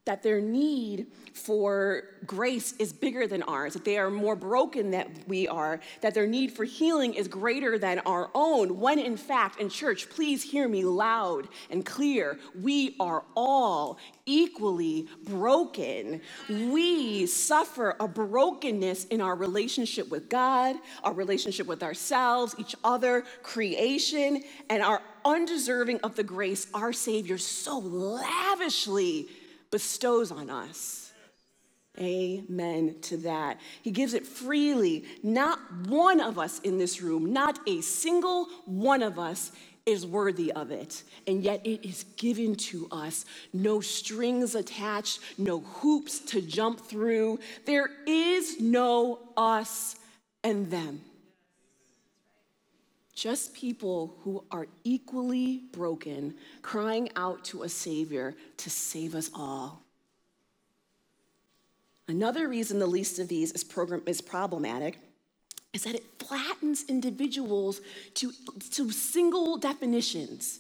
that 0.08 0.24
their 0.24 0.40
need 0.40 1.06
for 1.34 2.04
grace 2.26 2.74
is 2.80 2.94
bigger 2.94 3.28
than 3.28 3.44
ours, 3.44 3.74
that 3.74 3.84
they 3.84 3.98
are 3.98 4.10
more 4.10 4.38
broken 4.38 4.90
than 4.90 5.14
we 5.28 5.48
are, 5.50 5.82
that 6.02 6.14
their 6.14 6.26
need 6.26 6.52
for 6.52 6.64
healing 6.64 7.14
is 7.14 7.28
greater 7.28 7.78
than 7.78 8.00
our 8.00 8.32
own, 8.34 8.80
when 8.80 9.00
in 9.00 9.18
fact, 9.18 9.60
in 9.60 9.70
church, 9.70 10.10
please 10.10 10.42
hear 10.42 10.68
me 10.68 10.84
loud 10.84 11.50
and 11.70 11.86
clear, 11.86 12.40
we 12.60 12.96
are 13.02 13.26
all 13.36 14.00
equally 14.26 15.08
broken. 15.26 16.22
We 16.50 17.26
suffer 17.26 17.96
a 18.00 18.08
brokenness 18.08 19.06
in 19.06 19.20
our 19.20 19.36
relationship 19.36 20.10
with 20.10 20.30
God, 20.30 20.78
our 21.04 21.14
relationship 21.14 21.68
with 21.68 21.84
ourselves, 21.84 22.56
each 22.58 22.76
other, 22.84 23.26
creation, 23.44 24.42
and 24.70 24.82
are 24.82 25.02
undeserving 25.26 26.00
of 26.02 26.16
the 26.16 26.24
grace 26.24 26.68
our 26.74 26.94
Savior 26.94 27.38
so 27.38 27.80
lavishly 27.80 29.28
bestows 29.72 30.32
on 30.32 30.50
us. 30.50 31.12
Amen 32.00 32.96
to 33.02 33.18
that. 33.18 33.60
He 33.82 33.92
gives 33.92 34.14
it 34.14 34.26
freely. 34.26 35.06
Not 35.24 35.60
one 35.88 36.22
of 36.22 36.38
us 36.38 36.60
in 36.60 36.78
this 36.78 37.02
room, 37.02 37.34
not 37.34 37.60
a 37.68 37.82
single 37.82 38.46
one 38.66 39.02
of 39.02 39.18
us 39.18 39.52
is 39.88 40.06
worthy 40.06 40.52
of 40.52 40.70
it. 40.70 41.04
And 41.26 41.42
yet 41.42 41.66
it 41.66 41.88
is 41.88 42.04
given 42.18 42.56
to 42.56 42.88
us. 42.92 43.26
No 43.54 43.80
strings 43.80 44.54
attached, 44.54 45.20
no 45.38 45.62
hoops 45.62 46.20
to 46.20 46.42
jump 46.42 46.82
through. 46.82 47.40
There 47.66 47.90
is 48.06 48.60
no 48.60 49.20
us 49.38 49.96
and 50.44 50.70
them. 50.70 51.02
Just 53.18 53.56
people 53.56 54.14
who 54.22 54.44
are 54.52 54.68
equally 54.84 55.64
broken, 55.72 56.36
crying 56.62 57.10
out 57.16 57.44
to 57.46 57.64
a 57.64 57.70
Savior 57.70 58.36
to 58.58 58.70
save 58.70 59.16
us 59.16 59.32
all. 59.34 59.82
Another 62.08 62.48
reason 62.48 62.78
the 62.78 62.86
least 62.86 63.18
of 63.18 63.28
these 63.28 63.54
is, 63.54 63.64
program, 63.64 64.04
is 64.06 64.22
problematic 64.22 65.00
is 65.74 65.84
that 65.86 65.96
it 65.96 66.04
flattens 66.20 66.86
individuals 66.88 67.82
to, 68.14 68.32
to 68.70 68.92
single 68.92 69.58
definitions 69.58 70.60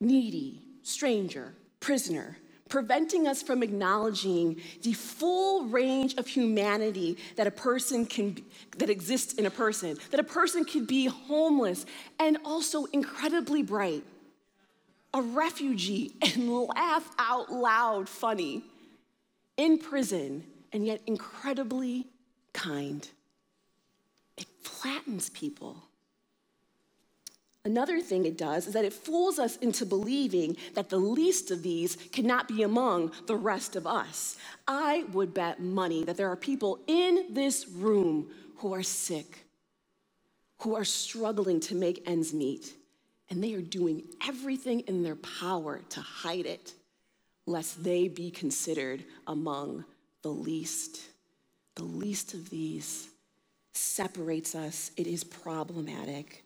needy, 0.00 0.62
stranger, 0.84 1.54
prisoner, 1.80 2.36
preventing 2.68 3.28
us 3.28 3.42
from 3.42 3.62
acknowledging 3.62 4.60
the 4.82 4.92
full 4.92 5.64
range 5.66 6.14
of 6.14 6.26
humanity 6.26 7.18
that 7.36 7.46
a 7.46 7.50
person 7.50 8.06
can 8.06 8.36
that 8.78 8.90
exists 8.90 9.34
in 9.34 9.46
a 9.46 9.50
person 9.50 9.96
that 10.10 10.18
a 10.18 10.24
person 10.24 10.64
could 10.64 10.86
be 10.86 11.06
homeless 11.06 11.86
and 12.18 12.38
also 12.44 12.84
incredibly 12.86 13.62
bright. 13.62 14.02
A 15.12 15.22
refugee 15.22 16.12
and 16.22 16.50
laugh 16.74 17.08
out 17.18 17.52
loud 17.52 18.08
funny 18.08 18.64
in 19.56 19.78
prison 19.78 20.44
and 20.72 20.84
yet 20.86 21.00
incredibly 21.06 22.06
kind. 22.52 23.08
It 24.36 24.46
flattens 24.62 25.30
people 25.30 25.76
Another 27.66 28.00
thing 28.00 28.26
it 28.26 28.36
does 28.36 28.66
is 28.66 28.74
that 28.74 28.84
it 28.84 28.92
fools 28.92 29.38
us 29.38 29.56
into 29.56 29.86
believing 29.86 30.56
that 30.74 30.90
the 30.90 30.98
least 30.98 31.50
of 31.50 31.62
these 31.62 31.96
cannot 32.12 32.46
be 32.46 32.62
among 32.62 33.10
the 33.26 33.36
rest 33.36 33.74
of 33.74 33.86
us. 33.86 34.36
I 34.68 35.04
would 35.12 35.32
bet 35.32 35.60
money 35.60 36.04
that 36.04 36.18
there 36.18 36.30
are 36.30 36.36
people 36.36 36.80
in 36.86 37.26
this 37.30 37.66
room 37.66 38.28
who 38.58 38.74
are 38.74 38.82
sick, 38.82 39.46
who 40.58 40.74
are 40.76 40.84
struggling 40.84 41.58
to 41.60 41.74
make 41.74 42.02
ends 42.06 42.34
meet, 42.34 42.74
and 43.30 43.42
they 43.42 43.54
are 43.54 43.62
doing 43.62 44.02
everything 44.28 44.80
in 44.80 45.02
their 45.02 45.16
power 45.16 45.80
to 45.88 46.00
hide 46.00 46.44
it, 46.44 46.74
lest 47.46 47.82
they 47.82 48.08
be 48.08 48.30
considered 48.30 49.04
among 49.26 49.84
the 50.20 50.28
least. 50.28 51.00
The 51.76 51.84
least 51.84 52.34
of 52.34 52.50
these 52.50 53.08
separates 53.72 54.54
us, 54.54 54.90
it 54.98 55.06
is 55.06 55.24
problematic. 55.24 56.43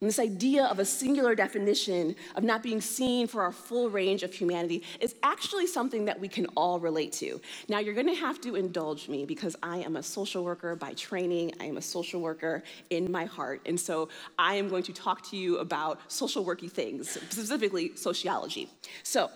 And 0.00 0.06
this 0.06 0.20
idea 0.20 0.64
of 0.66 0.78
a 0.78 0.84
singular 0.84 1.34
definition 1.34 2.14
of 2.36 2.44
not 2.44 2.62
being 2.62 2.80
seen 2.80 3.26
for 3.26 3.42
our 3.42 3.50
full 3.50 3.90
range 3.90 4.22
of 4.22 4.32
humanity 4.32 4.84
is 5.00 5.16
actually 5.24 5.66
something 5.66 6.04
that 6.04 6.20
we 6.20 6.28
can 6.28 6.46
all 6.56 6.78
relate 6.78 7.12
to. 7.14 7.40
Now, 7.68 7.80
you're 7.80 7.94
gonna 7.94 8.14
have 8.14 8.40
to 8.42 8.54
indulge 8.54 9.08
me 9.08 9.24
because 9.24 9.56
I 9.60 9.78
am 9.78 9.96
a 9.96 10.02
social 10.02 10.44
worker 10.44 10.76
by 10.76 10.92
training, 10.94 11.54
I 11.58 11.64
am 11.64 11.78
a 11.78 11.82
social 11.82 12.20
worker 12.20 12.62
in 12.90 13.10
my 13.10 13.24
heart. 13.24 13.60
And 13.66 13.78
so 13.78 14.08
I 14.38 14.54
am 14.54 14.68
going 14.68 14.84
to 14.84 14.92
talk 14.92 15.28
to 15.30 15.36
you 15.36 15.58
about 15.58 16.00
social 16.06 16.44
worky 16.44 16.70
things, 16.70 17.10
specifically 17.10 17.96
sociology. 17.96 18.70
So, 19.02 19.30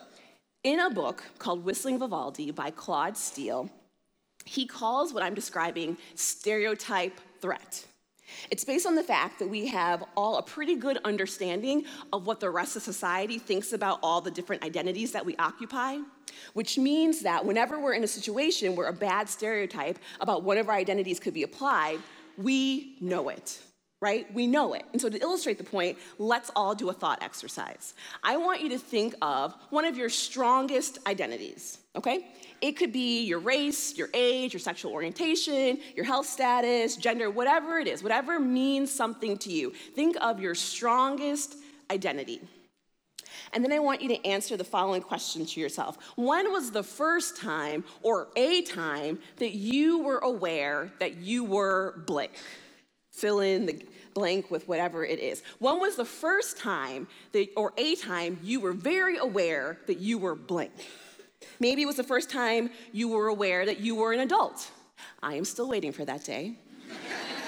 in 0.63 0.79
a 0.79 0.91
book 0.91 1.25
called 1.41 1.65
Whistling 1.65 1.99
Vivaldi 1.99 2.53
by 2.53 2.71
Claude 2.71 3.17
Steele, 3.17 3.69
he 4.45 4.65
calls 4.65 5.13
what 5.13 5.25
I'm 5.25 5.35
describing 5.35 5.97
stereotype 6.15 7.19
threat. 7.41 7.85
It's 8.51 8.65
based 8.65 8.87
on 8.87 8.95
the 8.95 9.03
fact 9.03 9.39
that 9.39 9.49
we 9.49 9.69
have 9.69 10.05
all 10.17 10.37
a 10.39 10.43
pretty 10.43 10.77
good 10.77 10.99
understanding 11.05 11.85
of 12.13 12.27
what 12.27 12.41
the 12.41 12.51
rest 12.51 12.77
of 12.77 12.83
society 12.83 13.39
thinks 13.39 13.73
about 13.73 13.99
all 14.03 14.21
the 14.21 14.31
different 14.31 14.65
identities 14.65 15.13
that 15.13 15.25
we 15.25 15.37
occupy, 15.37 15.99
which 16.55 16.79
means 16.79 17.21
that 17.21 17.45
whenever 17.45 17.81
we're 17.81 17.95
in 17.95 18.05
a 18.05 18.09
situation 18.09 18.77
where 18.77 18.89
a 18.89 18.93
bad 18.93 19.29
stereotype 19.29 19.99
about 20.21 20.43
one 20.43 20.59
of 20.59 20.69
our 20.69 20.77
identities 20.77 21.21
could 21.21 21.35
be 21.35 21.43
applied, 21.43 21.99
we 22.37 22.97
know 23.01 23.29
it 23.29 23.61
right? 24.03 24.35
We 24.35 24.49
know 24.49 24.75
it. 24.75 24.85
And 24.93 25.01
so, 25.01 25.09
to 25.09 25.19
illustrate 25.19 25.59
the 25.59 25.65
point, 25.65 25.97
let's 26.19 26.51
all 26.57 26.75
do 26.75 26.91
a 26.91 26.93
thought 26.93 27.23
exercise. 27.23 27.95
I 28.23 28.37
want 28.37 28.61
you 28.61 28.69
to 28.71 28.79
think 28.79 29.15
of 29.23 29.55
one 29.71 29.85
of 29.85 29.97
your 29.97 30.11
strongest 30.11 30.99
identities, 31.07 31.79
okay? 31.95 32.27
It 32.63 32.77
could 32.77 32.93
be 32.93 33.25
your 33.25 33.41
race, 33.41 33.97
your 33.97 34.09
age, 34.15 34.53
your 34.55 34.61
sexual 34.61 34.93
orientation, 34.93 35.81
your 35.97 36.05
health 36.05 36.27
status, 36.27 36.95
gender, 36.97 37.29
whatever 37.29 37.81
it 37.81 37.89
is, 37.89 38.05
whatever 38.05 38.39
means 38.39 38.91
something 38.91 39.37
to 39.39 39.53
you. 39.53 39.73
Think 39.97 40.17
of 40.21 40.41
your 40.41 40.55
strongest 40.55 41.57
identity. 41.91 42.41
And 43.53 43.65
then 43.65 43.73
I 43.73 43.81
want 43.81 44.01
you 44.01 44.09
to 44.09 44.27
answer 44.27 44.57
the 44.57 44.65
following 44.65 45.03
question 45.03 45.45
to 45.45 45.61
yourself 45.61 45.99
When 46.17 46.53
was 46.53 46.71
the 46.71 46.85
first 46.85 47.37
time 47.37 47.83
or 48.03 48.29
a 48.37 48.63
time 48.63 49.19
that 49.39 49.55
you 49.55 49.99
were 49.99 50.19
aware 50.19 50.93
that 51.01 51.17
you 51.17 51.43
were 51.43 52.03
blank? 52.07 52.33
Fill 53.11 53.41
in 53.41 53.67
the 53.67 53.85
blank 54.15 54.53
with 54.53 54.69
whatever 54.69 55.05
it 55.05 55.19
is. 55.19 55.43
When 55.59 55.81
was 55.81 55.97
the 55.97 56.05
first 56.05 56.59
time 56.59 57.09
that, 57.33 57.49
or 57.57 57.73
a 57.77 57.97
time 57.97 58.39
you 58.43 58.61
were 58.61 58.73
very 58.73 59.19
aware 59.19 59.79
that 59.87 59.99
you 59.99 60.19
were 60.19 60.37
blank? 60.37 60.73
Maybe 61.61 61.83
it 61.83 61.87
was 61.87 61.97
the 61.97 62.05
first 62.05 62.31
time 62.31 62.71
you 62.93 63.09
were 63.09 63.29
aware 63.29 63.65
that 63.67 63.81
you 63.81 63.95
were 63.95 64.13
an 64.13 64.21
adult. 64.21 64.71
I 65.23 65.35
am 65.35 65.45
still 65.45 65.69
waiting 65.69 65.93
for 65.93 66.05
that 66.05 66.25
day. 66.25 66.57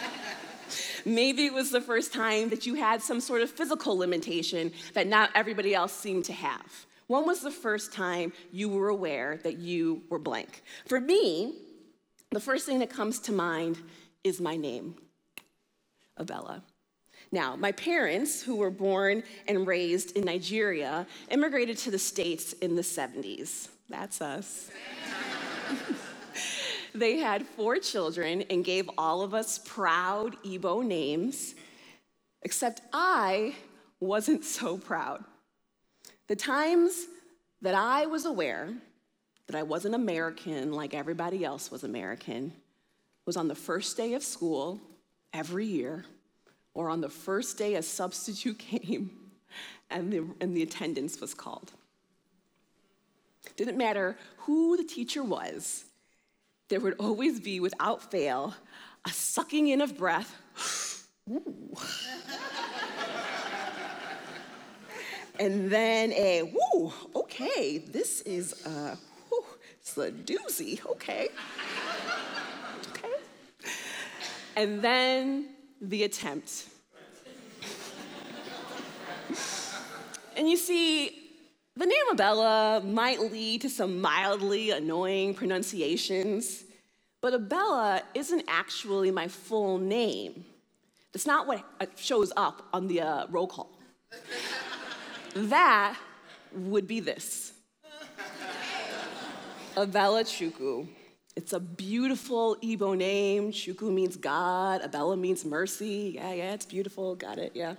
Maybe 1.04 1.44
it 1.46 1.52
was 1.52 1.70
the 1.70 1.80
first 1.80 2.12
time 2.12 2.48
that 2.48 2.66
you 2.66 2.74
had 2.74 3.02
some 3.02 3.20
sort 3.20 3.42
of 3.42 3.50
physical 3.50 3.96
limitation 3.96 4.72
that 4.94 5.06
not 5.06 5.30
everybody 5.34 5.74
else 5.74 5.92
seemed 5.92 6.24
to 6.26 6.32
have. 6.32 6.86
When 7.06 7.26
was 7.26 7.40
the 7.40 7.50
first 7.50 7.92
time 7.92 8.32
you 8.50 8.70
were 8.70 8.88
aware 8.88 9.38
that 9.42 9.58
you 9.58 10.02
were 10.08 10.18
blank? 10.18 10.62
For 10.86 11.00
me, 11.00 11.54
the 12.30 12.40
first 12.40 12.64
thing 12.64 12.78
that 12.78 12.88
comes 12.88 13.18
to 13.20 13.32
mind 13.32 13.78
is 14.22 14.40
my 14.40 14.56
name, 14.56 14.94
Abella. 16.16 16.62
Now, 17.30 17.56
my 17.56 17.72
parents, 17.72 18.42
who 18.42 18.56
were 18.56 18.70
born 18.70 19.22
and 19.46 19.66
raised 19.66 20.16
in 20.16 20.24
Nigeria, 20.24 21.06
immigrated 21.30 21.76
to 21.78 21.90
the 21.90 21.98
States 21.98 22.52
in 22.54 22.76
the 22.76 22.82
70s. 22.82 23.68
That's 23.88 24.20
us. 24.20 24.70
they 26.94 27.18
had 27.18 27.46
four 27.46 27.78
children 27.78 28.42
and 28.50 28.64
gave 28.64 28.88
all 28.96 29.22
of 29.22 29.34
us 29.34 29.58
proud 29.58 30.36
Igbo 30.42 30.84
names, 30.84 31.54
except 32.42 32.80
I 32.92 33.54
wasn't 34.00 34.44
so 34.44 34.78
proud. 34.78 35.24
The 36.28 36.36
times 36.36 37.06
that 37.62 37.74
I 37.74 38.06
was 38.06 38.24
aware 38.24 38.72
that 39.46 39.56
I 39.56 39.62
wasn't 39.62 39.94
American 39.94 40.72
like 40.72 40.94
everybody 40.94 41.44
else 41.44 41.70
was 41.70 41.84
American 41.84 42.52
was 43.26 43.36
on 43.36 43.48
the 43.48 43.54
first 43.54 43.96
day 43.96 44.14
of 44.14 44.22
school 44.22 44.80
every 45.32 45.66
year 45.66 46.04
or 46.74 46.88
on 46.88 47.00
the 47.00 47.08
first 47.08 47.58
day 47.58 47.74
a 47.74 47.82
substitute 47.82 48.58
came 48.58 49.10
and 49.90 50.12
the, 50.12 50.24
and 50.40 50.56
the 50.56 50.62
attendance 50.62 51.20
was 51.20 51.34
called. 51.34 51.72
Didn't 53.56 53.78
matter 53.78 54.16
who 54.38 54.76
the 54.76 54.84
teacher 54.84 55.22
was, 55.22 55.84
there 56.68 56.80
would 56.80 56.94
always 56.98 57.40
be, 57.40 57.60
without 57.60 58.10
fail, 58.10 58.54
a 59.04 59.10
sucking 59.10 59.68
in 59.68 59.80
of 59.80 59.96
breath. 59.96 60.34
and 65.38 65.70
then 65.70 66.12
a, 66.12 66.42
whoo, 66.42 66.92
okay, 67.14 67.78
this 67.78 68.22
is 68.22 68.66
a, 68.66 68.98
whoo, 69.30 69.44
it's 69.80 69.96
a 69.96 70.10
doozy, 70.10 70.84
okay. 70.86 71.28
okay. 72.90 73.14
And 74.56 74.80
then 74.82 75.50
the 75.80 76.04
attempt. 76.04 76.68
and 80.36 80.48
you 80.48 80.56
see, 80.56 81.23
the 81.76 81.86
name 81.86 82.08
Abella 82.12 82.82
might 82.84 83.20
lead 83.20 83.62
to 83.62 83.68
some 83.68 84.00
mildly 84.00 84.70
annoying 84.70 85.34
pronunciations, 85.34 86.64
but 87.20 87.34
Abella 87.34 88.02
isn't 88.14 88.44
actually 88.48 89.10
my 89.10 89.26
full 89.28 89.78
name. 89.78 90.44
That's 91.12 91.26
not 91.26 91.46
what 91.46 91.64
uh, 91.80 91.86
shows 91.96 92.32
up 92.36 92.68
on 92.72 92.86
the 92.86 93.00
uh, 93.00 93.26
roll 93.28 93.46
call. 93.46 93.78
that 95.34 95.96
would 96.52 96.86
be 96.86 97.00
this 97.00 97.52
Abella 99.76 100.22
Chukwu. 100.22 100.86
It's 101.36 101.52
a 101.52 101.58
beautiful 101.58 102.56
Igbo 102.62 102.96
name. 102.96 103.50
Chukwu 103.50 103.92
means 103.92 104.16
God, 104.16 104.82
Abella 104.82 105.16
means 105.16 105.44
mercy. 105.44 106.12
Yeah, 106.14 106.32
yeah, 106.32 106.52
it's 106.54 106.66
beautiful. 106.66 107.16
Got 107.16 107.38
it, 107.38 107.50
yeah. 107.54 107.74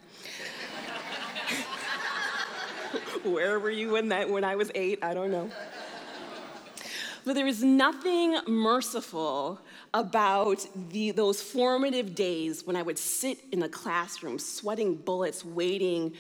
Where 3.26 3.60
were 3.60 3.72
you 3.72 3.94
when, 3.94 4.10
that, 4.10 4.30
when 4.30 4.44
I 4.44 4.56
was 4.56 4.72
eight? 4.76 5.00
I 5.02 5.14
don't 5.14 5.32
know. 5.32 5.50
But 7.26 7.34
there 7.34 7.48
is 7.48 7.64
nothing 7.64 8.38
merciful 8.48 9.60
about 9.96 10.68
the, 10.90 11.10
those 11.10 11.42
formative 11.42 12.14
days 12.14 12.68
when 12.68 12.76
I 12.76 12.84
would 12.84 13.00
sit 13.00 13.40
in 13.52 13.64
a 13.64 13.70
classroom 13.70 14.38
sweating 14.38 14.94
bullets, 14.94 15.44
waiting 15.44 16.14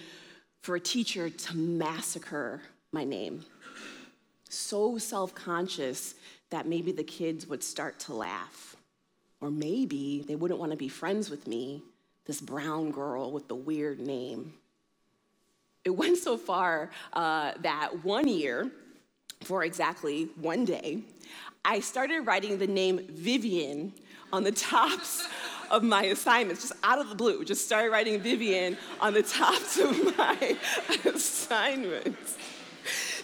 for 0.64 0.76
a 0.76 0.80
teacher 0.80 1.30
to 1.30 1.56
massacre 1.56 2.62
my 2.92 3.04
name. 3.04 3.46
So 4.50 4.98
self 4.98 5.36
conscious 5.36 6.16
that 6.50 6.66
maybe 6.66 6.92
the 6.92 7.04
kids 7.04 7.46
would 7.46 7.64
start 7.64 8.00
to 8.00 8.14
laugh. 8.14 8.76
Or 9.42 9.52
maybe 9.52 10.26
they 10.28 10.36
wouldn't 10.36 10.60
want 10.60 10.72
to 10.72 10.78
be 10.78 10.88
friends 10.88 11.30
with 11.30 11.46
me, 11.46 11.84
this 12.26 12.42
brown 12.42 12.90
girl 12.90 13.32
with 13.32 13.48
the 13.48 13.56
weird 13.56 14.00
name. 14.00 14.54
It 15.86 15.96
went 15.96 16.18
so 16.18 16.36
far 16.36 16.90
uh, 17.14 17.52
that 17.62 18.04
one 18.04 18.28
year, 18.28 18.72
for 19.44 19.64
exactly 19.64 20.30
one 20.42 20.66
day, 20.66 21.04
I 21.64 21.80
started 21.80 22.22
writing 22.22 22.58
the 22.58 22.66
name 22.66 23.06
Vivian 23.08 23.94
on 24.34 24.44
the 24.44 24.52
tops 24.72 25.28
of 25.70 25.84
my 25.84 26.06
assignments, 26.06 26.62
just 26.62 26.74
out 26.84 26.98
of 26.98 27.10
the 27.10 27.16
blue. 27.16 27.46
Just 27.46 27.66
started 27.66 27.92
writing 27.92 28.20
Vivian 28.20 28.78
on 29.00 29.14
the 29.14 29.22
tops 29.22 29.78
of 29.78 30.18
my 30.18 30.58
assignments 31.06 32.36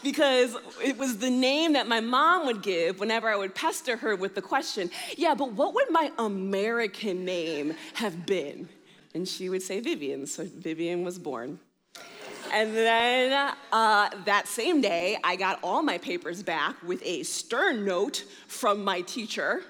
because 0.04 0.56
it 0.84 0.97
was 1.00 1.17
the 1.17 1.30
name 1.32 1.74
that 1.74 1.88
my 1.88 2.00
mom 2.00 2.45
would 2.45 2.62
give 2.62 3.00
whenever 3.00 3.28
I 3.28 3.36
would 3.36 3.56
pester 3.56 3.97
her 3.97 4.15
with 4.15 4.36
the 4.36 4.41
question, 4.41 4.91
yeah, 5.17 5.34
but 5.34 5.54
what 5.54 5.74
would 5.74 5.89
my 5.89 6.12
American 6.19 7.26
name 7.26 7.74
have 7.95 8.26
been? 8.26 8.69
And 9.13 9.28
she 9.28 9.50
would 9.50 9.62
say 9.62 9.80
Vivian, 9.80 10.28
so 10.28 10.45
Vivian 10.45 11.04
was 11.04 11.17
born. 11.19 11.60
And 12.52 12.76
then 12.76 13.54
uh, 13.72 14.10
that 14.26 14.48
same 14.48 14.82
day, 14.82 15.18
I 15.24 15.38
got 15.38 15.60
all 15.64 15.82
my 15.82 15.98
papers 15.98 16.44
back 16.44 16.76
with 16.84 17.02
a 17.06 17.24
stern 17.24 17.86
note 17.86 18.26
from 18.48 18.84
my 18.84 19.02
teacher. 19.02 19.62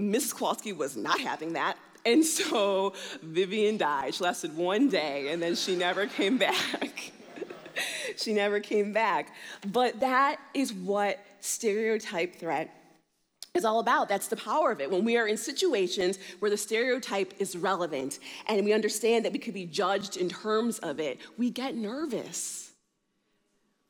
Mrs. 0.00 0.34
Kowalski 0.34 0.72
was 0.72 0.96
not 0.96 1.20
having 1.20 1.52
that. 1.52 1.76
And 2.06 2.24
so 2.38 2.94
Vivian 3.22 3.76
died. 3.76 4.14
She 4.14 4.24
lasted 4.24 4.56
one 4.56 4.88
day 4.88 5.28
and 5.28 5.42
then 5.42 5.54
she 5.54 5.76
never 5.76 6.06
came 6.06 6.38
back. 6.38 7.12
she 8.16 8.32
never 8.32 8.58
came 8.58 8.92
back. 8.92 9.34
But 9.70 10.00
that 10.00 10.40
is 10.54 10.72
what 10.72 11.22
stereotype 11.40 12.36
threat 12.36 12.74
is 13.54 13.64
all 13.66 13.80
about. 13.80 14.08
That's 14.08 14.28
the 14.28 14.36
power 14.36 14.70
of 14.70 14.80
it. 14.80 14.90
When 14.90 15.04
we 15.04 15.16
are 15.18 15.26
in 15.26 15.36
situations 15.36 16.18
where 16.38 16.50
the 16.50 16.56
stereotype 16.56 17.34
is 17.38 17.56
relevant 17.56 18.18
and 18.46 18.64
we 18.64 18.72
understand 18.72 19.24
that 19.24 19.32
we 19.32 19.38
could 19.38 19.54
be 19.54 19.66
judged 19.66 20.16
in 20.16 20.28
terms 20.28 20.78
of 20.78 20.98
it, 20.98 21.18
we 21.36 21.50
get 21.50 21.76
nervous. 21.76 22.70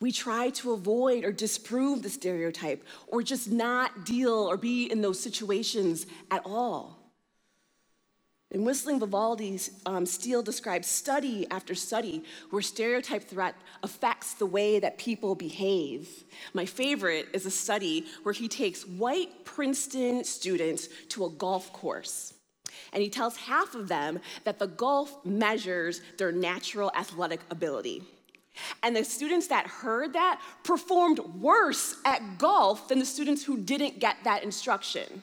We 0.01 0.11
try 0.11 0.51
to 0.51 0.73
avoid 0.73 1.25
or 1.25 1.31
disprove 1.31 2.03
the 2.03 2.11
stereotype 2.11 2.85
or 3.07 3.23
just 3.23 3.53
not 3.53 4.05
deal 4.05 4.33
or 4.33 4.57
be 4.57 4.91
in 4.91 5.01
those 5.01 5.21
situations 5.21 6.07
at 6.33 6.43
all. 6.45 7.02
In 8.53 8.67
Whistling 8.67 9.01
Vivaldi's 9.01 9.71
um, 9.87 10.05
Steele 10.05 10.43
describes 10.43 10.87
study 10.87 11.47
after 11.51 11.75
study 11.75 12.23
where 12.51 12.61
stereotype 12.61 13.25
threat 13.25 13.55
affects 13.83 14.35
the 14.35 14.45
way 14.45 14.79
that 14.79 14.99
people 14.99 15.35
behave. 15.35 16.25
My 16.53 16.67
favorite 16.67 17.29
is 17.33 17.47
a 17.47 17.51
study 17.51 18.05
where 18.25 18.35
he 18.35 18.49
takes 18.49 18.87
white 18.87 19.47
Princeton 19.47 20.23
students 20.25 20.89
to 21.09 21.25
a 21.25 21.31
golf 21.31 21.73
course. 21.73 22.35
And 22.93 23.03
he 23.03 23.09
tells 23.09 23.39
half 23.39 23.75
of 23.75 23.89
them 23.89 24.21
that 24.45 24.59
the 24.59 24.67
golf 24.67 25.25
measures 25.25 26.03
their 26.19 26.31
natural 26.31 26.93
athletic 26.95 27.41
ability. 27.51 28.03
And 28.83 28.95
the 28.95 29.03
students 29.03 29.47
that 29.47 29.67
heard 29.67 30.13
that 30.13 30.43
performed 30.63 31.21
worse 31.41 31.97
at 32.05 32.37
golf 32.37 32.89
than 32.89 32.99
the 32.99 33.07
students 33.07 33.43
who 33.43 33.57
didn't 33.57 33.99
get 33.99 34.17
that 34.25 34.45
instruction. 34.45 35.23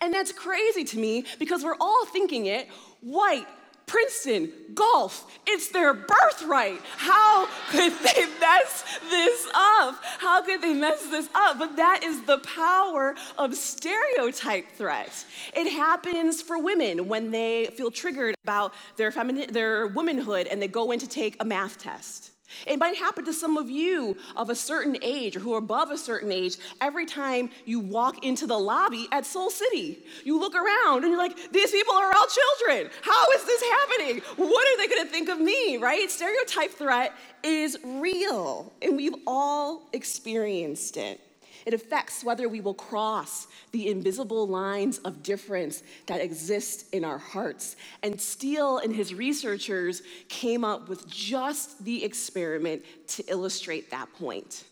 And 0.00 0.12
that's 0.12 0.32
crazy 0.32 0.84
to 0.84 0.98
me 0.98 1.24
because 1.38 1.62
we're 1.64 1.76
all 1.80 2.06
thinking 2.06 2.46
it 2.46 2.68
white, 3.00 3.46
Princeton, 3.86 4.50
golf, 4.74 5.30
it's 5.46 5.68
their 5.68 5.92
birthright. 5.92 6.80
How 6.96 7.46
could 7.70 7.92
they 8.02 8.26
mess 8.40 8.98
this 9.10 9.46
up? 9.54 10.02
How 10.18 10.42
could 10.42 10.62
they 10.62 10.72
mess 10.72 11.06
this 11.06 11.28
up? 11.34 11.58
But 11.58 11.76
that 11.76 12.02
is 12.02 12.22
the 12.22 12.38
power 12.38 13.14
of 13.36 13.54
stereotype 13.54 14.72
threat. 14.72 15.24
It 15.54 15.70
happens 15.70 16.40
for 16.40 16.58
women 16.58 17.08
when 17.08 17.30
they 17.30 17.66
feel 17.76 17.90
triggered 17.90 18.34
about 18.42 18.72
their, 18.96 19.10
femini- 19.10 19.50
their 19.50 19.86
womanhood 19.88 20.46
and 20.46 20.60
they 20.62 20.68
go 20.68 20.90
in 20.90 20.98
to 21.00 21.08
take 21.08 21.36
a 21.40 21.44
math 21.44 21.78
test. 21.78 22.30
It 22.66 22.78
might 22.78 22.96
happen 22.96 23.24
to 23.24 23.32
some 23.32 23.56
of 23.56 23.70
you 23.70 24.16
of 24.36 24.50
a 24.50 24.54
certain 24.54 24.96
age 25.02 25.36
or 25.36 25.40
who 25.40 25.54
are 25.54 25.58
above 25.58 25.90
a 25.90 25.98
certain 25.98 26.30
age 26.30 26.56
every 26.80 27.06
time 27.06 27.50
you 27.64 27.80
walk 27.80 28.24
into 28.24 28.46
the 28.46 28.58
lobby 28.58 29.08
at 29.12 29.26
Soul 29.26 29.50
City. 29.50 30.04
You 30.24 30.38
look 30.38 30.54
around 30.54 31.04
and 31.04 31.08
you're 31.08 31.18
like, 31.18 31.52
these 31.52 31.70
people 31.70 31.94
are 31.94 32.12
all 32.14 32.26
children. 32.26 32.90
How 33.02 33.24
is 33.34 33.44
this 33.44 33.62
happening? 33.62 34.22
What 34.36 34.68
are 34.68 34.76
they 34.78 34.88
going 34.88 35.04
to 35.04 35.10
think 35.10 35.28
of 35.28 35.40
me, 35.40 35.78
right? 35.78 36.10
Stereotype 36.10 36.70
threat 36.72 37.14
is 37.42 37.78
real, 37.84 38.72
and 38.80 38.96
we've 38.96 39.16
all 39.26 39.88
experienced 39.92 40.96
it. 40.96 41.20
It 41.66 41.74
affects 41.74 42.22
whether 42.22 42.48
we 42.48 42.60
will 42.60 42.74
cross 42.74 43.46
the 43.72 43.88
invisible 43.88 44.46
lines 44.46 44.98
of 44.98 45.22
difference 45.22 45.82
that 46.06 46.20
exist 46.20 46.92
in 46.94 47.04
our 47.04 47.18
hearts. 47.18 47.76
And 48.02 48.20
Steele 48.20 48.78
and 48.78 48.94
his 48.94 49.14
researchers 49.14 50.02
came 50.28 50.64
up 50.64 50.88
with 50.88 51.08
just 51.08 51.84
the 51.84 52.04
experiment 52.04 52.84
to 53.08 53.24
illustrate 53.28 53.90
that 53.90 54.12
point. 54.14 54.64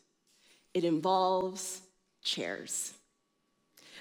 It 0.75 0.85
involves 0.85 1.81
chairs. 2.23 2.95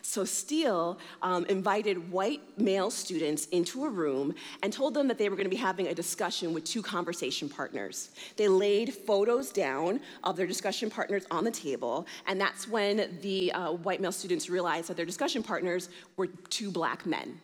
So 0.02 0.26
Steele 0.26 0.98
um, 1.22 1.46
invited 1.46 2.12
white 2.12 2.42
male 2.58 2.90
students 2.90 3.46
into 3.48 3.86
a 3.86 3.90
room 3.90 4.34
and 4.64 4.74
told 4.74 4.94
them 4.94 5.08
that 5.08 5.18
they 5.18 5.30
were 5.30 5.36
going 5.36 5.46
to 5.46 5.50
be 5.50 5.56
having 5.56 5.88
a 5.88 5.94
discussion 5.94 6.54
with 6.54 6.64
two 6.64 6.82
conversation 6.82 7.50
partners. 7.50 8.10
They 8.36 8.48
laid 8.48 8.94
photos 8.94 9.52
down 9.52 10.00
of 10.24 10.36
their 10.38 10.48
discussion 10.48 10.90
partners 10.90 11.26
on 11.32 11.44
the 11.44 11.52
table, 11.52 12.08
and 12.28 12.40
that's 12.40 12.68
when 12.68 13.20
the 13.22 13.52
uh, 13.52 13.72
white 13.74 14.02
male 14.02 14.12
students 14.12 14.50
realized 14.50 14.90
that 14.90 14.98
their 14.98 15.06
discussion 15.06 15.44
partners 15.44 15.90
were 16.18 16.28
two 16.28 16.72
black 16.72 17.06
men. 17.06 17.40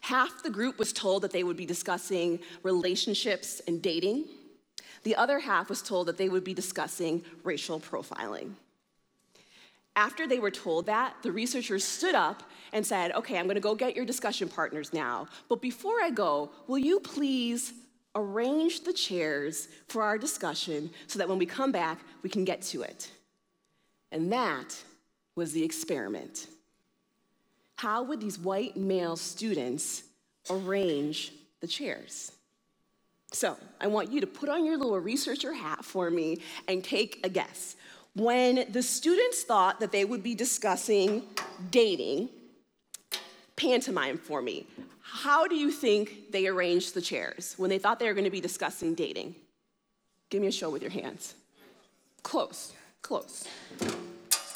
Half 0.00 0.42
the 0.42 0.50
group 0.50 0.78
was 0.78 0.92
told 0.92 1.22
that 1.22 1.32
they 1.32 1.44
would 1.44 1.56
be 1.56 1.66
discussing 1.66 2.38
relationships 2.62 3.60
and 3.66 3.82
dating. 3.82 4.26
The 5.02 5.16
other 5.16 5.38
half 5.38 5.68
was 5.68 5.82
told 5.82 6.08
that 6.08 6.16
they 6.16 6.28
would 6.28 6.44
be 6.44 6.54
discussing 6.54 7.22
racial 7.42 7.80
profiling. 7.80 8.52
After 9.96 10.26
they 10.26 10.40
were 10.40 10.50
told 10.50 10.86
that, 10.86 11.14
the 11.22 11.30
researchers 11.30 11.84
stood 11.84 12.14
up 12.14 12.42
and 12.72 12.84
said, 12.84 13.12
Okay, 13.12 13.38
I'm 13.38 13.46
gonna 13.46 13.60
go 13.60 13.74
get 13.74 13.94
your 13.94 14.04
discussion 14.04 14.48
partners 14.48 14.92
now. 14.92 15.28
But 15.48 15.62
before 15.62 16.02
I 16.02 16.10
go, 16.10 16.50
will 16.66 16.78
you 16.78 17.00
please 17.00 17.72
arrange 18.16 18.82
the 18.82 18.92
chairs 18.92 19.68
for 19.88 20.02
our 20.02 20.18
discussion 20.18 20.90
so 21.06 21.18
that 21.18 21.28
when 21.28 21.38
we 21.38 21.46
come 21.46 21.72
back, 21.72 22.00
we 22.22 22.30
can 22.30 22.44
get 22.44 22.62
to 22.62 22.82
it? 22.82 23.10
And 24.10 24.32
that 24.32 24.76
was 25.36 25.52
the 25.52 25.62
experiment. 25.62 26.48
How 27.76 28.02
would 28.04 28.20
these 28.20 28.38
white 28.38 28.76
male 28.76 29.16
students 29.16 30.04
arrange 30.50 31.32
the 31.60 31.66
chairs? 31.66 32.32
So, 33.32 33.56
I 33.80 33.88
want 33.88 34.12
you 34.12 34.20
to 34.20 34.28
put 34.28 34.48
on 34.48 34.64
your 34.64 34.76
little 34.76 34.98
researcher 35.00 35.52
hat 35.52 35.84
for 35.84 36.08
me 36.08 36.38
and 36.68 36.84
take 36.84 37.18
a 37.24 37.28
guess. 37.28 37.74
When 38.16 38.66
the 38.70 38.82
students 38.82 39.42
thought 39.42 39.80
that 39.80 39.90
they 39.90 40.04
would 40.04 40.22
be 40.22 40.34
discussing 40.34 41.24
dating, 41.70 42.28
pantomime 43.56 44.18
for 44.18 44.40
me. 44.40 44.66
How 45.00 45.46
do 45.46 45.54
you 45.54 45.70
think 45.70 46.32
they 46.32 46.46
arranged 46.46 46.94
the 46.94 47.00
chairs 47.00 47.54
when 47.56 47.70
they 47.70 47.78
thought 47.78 47.98
they 47.98 48.06
were 48.06 48.14
going 48.14 48.24
to 48.24 48.30
be 48.30 48.40
discussing 48.40 48.94
dating? 48.94 49.34
Give 50.30 50.40
me 50.40 50.48
a 50.48 50.52
show 50.52 50.70
with 50.70 50.82
your 50.82 50.90
hands. 50.90 51.34
Close, 52.22 52.72
close. 53.02 53.46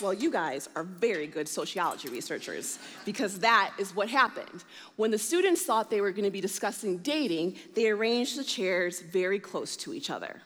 Well, 0.01 0.15
you 0.15 0.31
guys 0.31 0.69
are 0.77 0.85
very 0.85 1.27
good 1.27 1.49
sociology 1.49 2.09
researchers 2.09 2.79
because 3.05 3.41
that 3.41 3.73
is 3.79 3.95
what 3.95 4.09
happened. 4.09 4.65
When 4.97 5.11
the 5.11 5.19
students 5.19 5.63
thought 5.63 5.91
they 5.91 6.01
were 6.01 6.13
going 6.13 6.25
to 6.25 6.31
be 6.31 6.41
discussing 6.41 6.99
dating, 6.99 7.57
they 7.75 7.89
arranged 7.89 8.39
the 8.39 8.45
chairs 8.45 9.01
very 9.01 9.41
close 9.41 9.77
to 9.79 9.93
each 9.93 10.09
other. 10.09 10.41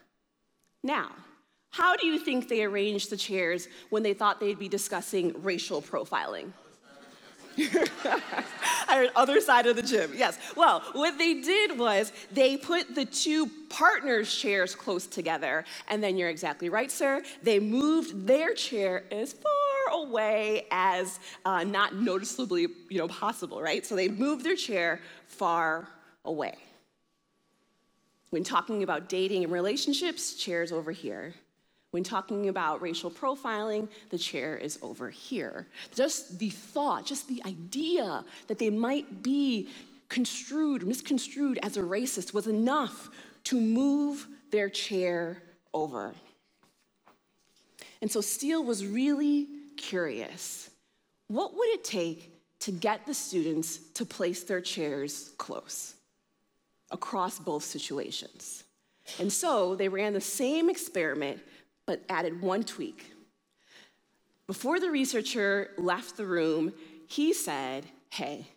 Now, 0.82 1.10
how 1.72 1.96
do 1.96 2.06
you 2.06 2.18
think 2.18 2.48
they 2.48 2.62
arranged 2.64 3.10
the 3.10 3.16
chairs 3.16 3.66
when 3.88 4.02
they 4.02 4.12
thought 4.12 4.38
they'd 4.38 4.58
be 4.58 4.68
discussing 4.68 5.34
racial 5.42 5.80
profiling? 5.82 6.52
other 9.16 9.40
side 9.40 9.66
of 9.66 9.76
the 9.76 9.82
gym, 9.82 10.12
yes. 10.14 10.38
Well, 10.54 10.80
what 10.92 11.16
they 11.16 11.40
did 11.40 11.78
was 11.78 12.12
they 12.30 12.58
put 12.58 12.94
the 12.94 13.06
two 13.06 13.48
partners' 13.70 14.34
chairs 14.34 14.74
close 14.74 15.06
together, 15.06 15.64
and 15.88 16.02
then 16.02 16.16
you're 16.18 16.28
exactly 16.28 16.68
right, 16.68 16.90
sir. 16.90 17.22
They 17.42 17.58
moved 17.58 18.26
their 18.26 18.52
chair 18.54 19.04
as 19.10 19.32
far 19.32 19.52
away 19.92 20.66
as 20.70 21.20
uh, 21.44 21.64
not 21.64 21.94
noticeably, 21.94 22.66
you 22.90 22.98
know, 22.98 23.08
possible, 23.08 23.62
right? 23.62 23.84
So 23.84 23.96
they 23.96 24.08
moved 24.08 24.44
their 24.44 24.56
chair 24.56 25.00
far 25.26 25.88
away. 26.24 26.54
When 28.30 28.44
talking 28.44 28.82
about 28.82 29.08
dating 29.08 29.44
and 29.44 29.52
relationships, 29.52 30.34
chairs 30.34 30.70
over 30.72 30.92
here. 30.92 31.34
When 31.92 32.02
talking 32.02 32.48
about 32.48 32.80
racial 32.80 33.10
profiling, 33.10 33.86
the 34.08 34.16
chair 34.16 34.56
is 34.56 34.78
over 34.80 35.10
here. 35.10 35.66
Just 35.94 36.38
the 36.38 36.48
thought, 36.48 37.04
just 37.04 37.28
the 37.28 37.42
idea 37.44 38.24
that 38.46 38.58
they 38.58 38.70
might 38.70 39.22
be 39.22 39.68
construed, 40.08 40.86
misconstrued 40.86 41.58
as 41.62 41.76
a 41.76 41.82
racist 41.82 42.32
was 42.32 42.46
enough 42.46 43.10
to 43.44 43.60
move 43.60 44.26
their 44.50 44.70
chair 44.70 45.42
over. 45.74 46.14
And 48.00 48.10
so 48.10 48.22
Steele 48.22 48.64
was 48.64 48.86
really 48.86 49.48
curious. 49.76 50.70
What 51.28 51.54
would 51.54 51.68
it 51.68 51.84
take 51.84 52.30
to 52.60 52.72
get 52.72 53.04
the 53.04 53.14
students 53.14 53.76
to 53.94 54.06
place 54.06 54.44
their 54.44 54.62
chairs 54.62 55.32
close 55.36 55.94
across 56.90 57.38
both 57.38 57.64
situations? 57.64 58.64
And 59.18 59.30
so 59.30 59.74
they 59.74 59.88
ran 59.88 60.14
the 60.14 60.20
same 60.22 60.70
experiment 60.70 61.40
but 61.86 62.02
added 62.08 62.40
one 62.40 62.64
tweak. 62.64 63.12
Before 64.46 64.80
the 64.80 64.90
researcher 64.90 65.70
left 65.78 66.16
the 66.16 66.26
room, 66.26 66.72
he 67.06 67.32
said, 67.32 67.86
Hey, 68.10 68.48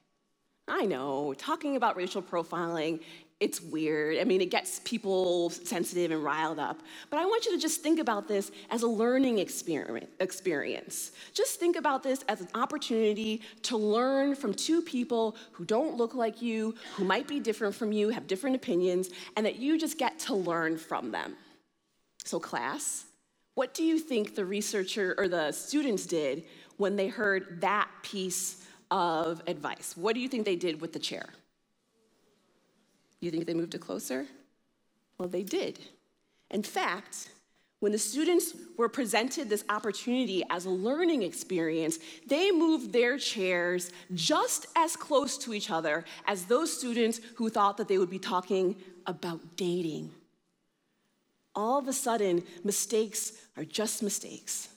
I 0.67 0.85
know, 0.85 1.33
talking 1.37 1.75
about 1.75 1.95
racial 1.95 2.21
profiling, 2.21 3.01
it's 3.39 3.61
weird. 3.61 4.17
I 4.17 4.23
mean, 4.23 4.39
it 4.39 4.49
gets 4.49 4.79
people 4.85 5.49
sensitive 5.49 6.11
and 6.11 6.23
riled 6.23 6.57
up. 6.57 6.79
But 7.09 7.19
I 7.19 7.25
want 7.25 7.45
you 7.45 7.51
to 7.51 7.57
just 7.57 7.81
think 7.81 7.99
about 7.99 8.29
this 8.29 8.49
as 8.71 8.83
a 8.83 8.87
learning 8.87 9.39
experience. 9.39 11.11
Just 11.33 11.59
think 11.59 11.75
about 11.75 12.01
this 12.01 12.23
as 12.29 12.39
an 12.39 12.47
opportunity 12.55 13.41
to 13.63 13.75
learn 13.75 14.35
from 14.35 14.53
two 14.53 14.81
people 14.81 15.35
who 15.51 15.65
don't 15.65 15.97
look 15.97 16.15
like 16.15 16.41
you, 16.41 16.75
who 16.95 17.03
might 17.03 17.27
be 17.27 17.41
different 17.41 17.75
from 17.75 17.91
you, 17.91 18.09
have 18.09 18.25
different 18.25 18.55
opinions, 18.55 19.09
and 19.35 19.45
that 19.45 19.57
you 19.57 19.77
just 19.77 19.97
get 19.97 20.17
to 20.19 20.33
learn 20.33 20.77
from 20.77 21.11
them. 21.11 21.35
So, 22.23 22.39
class, 22.39 23.05
what 23.55 23.73
do 23.73 23.83
you 23.83 23.97
think 23.97 24.35
the 24.35 24.45
researcher 24.45 25.15
or 25.17 25.27
the 25.27 25.51
students 25.51 26.05
did 26.05 26.43
when 26.77 26.97
they 26.97 27.07
heard 27.07 27.61
that 27.61 27.89
piece 28.03 28.63
of 28.91 29.41
advice? 29.47 29.95
What 29.95 30.13
do 30.13 30.21
you 30.21 30.27
think 30.27 30.45
they 30.45 30.57
did 30.57 30.81
with 30.81 30.93
the 30.93 30.99
chair? 30.99 31.29
You 33.21 33.31
think 33.31 33.45
they 33.45 33.53
moved 33.53 33.73
it 33.73 33.81
closer? 33.81 34.27
Well, 35.17 35.29
they 35.29 35.43
did. 35.43 35.79
In 36.51 36.63
fact, 36.63 37.29
when 37.79 37.93
the 37.93 37.97
students 37.97 38.53
were 38.77 38.89
presented 38.89 39.49
this 39.49 39.63
opportunity 39.69 40.43
as 40.49 40.65
a 40.65 40.69
learning 40.69 41.23
experience, 41.23 41.97
they 42.27 42.51
moved 42.51 42.91
their 42.91 43.17
chairs 43.17 43.91
just 44.13 44.67
as 44.75 44.95
close 44.97 45.37
to 45.39 45.53
each 45.53 45.71
other 45.71 46.03
as 46.27 46.45
those 46.45 46.75
students 46.75 47.21
who 47.35 47.49
thought 47.49 47.77
that 47.77 47.87
they 47.87 47.97
would 47.97 48.09
be 48.09 48.19
talking 48.19 48.75
about 49.05 49.39
dating 49.55 50.11
all 51.55 51.79
of 51.79 51.87
a 51.87 51.93
sudden, 51.93 52.43
mistakes 52.63 53.33
are 53.57 53.63
just 53.63 54.03
mistakes 54.03 54.69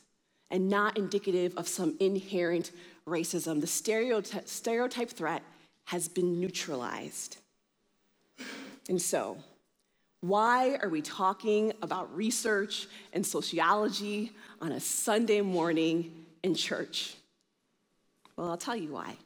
and 0.51 0.69
not 0.69 0.97
indicative 0.97 1.55
of 1.57 1.69
some 1.69 1.97
inherent 2.01 2.71
racism. 3.07 3.61
The 3.61 3.67
stereotype, 3.67 4.49
stereotype 4.49 5.11
threat 5.11 5.43
has 5.87 6.09
been 6.09 6.41
neutralized. 6.41 7.39
And 8.89 9.01
so, 9.01 9.37
why 10.21 10.77
are 10.83 10.89
we 10.89 11.03
talking 11.03 11.73
about 11.83 12.15
research 12.15 12.89
and 13.13 13.25
sociology 13.25 14.33
on 14.61 14.73
a 14.73 14.81
Sunday 14.81 15.41
morning 15.41 16.25
in 16.43 16.55
church? 16.55 17.15
Well, 18.37 18.51
I'll 18.51 18.57
tell 18.57 18.77
you 18.77 18.93
why. 18.93 19.17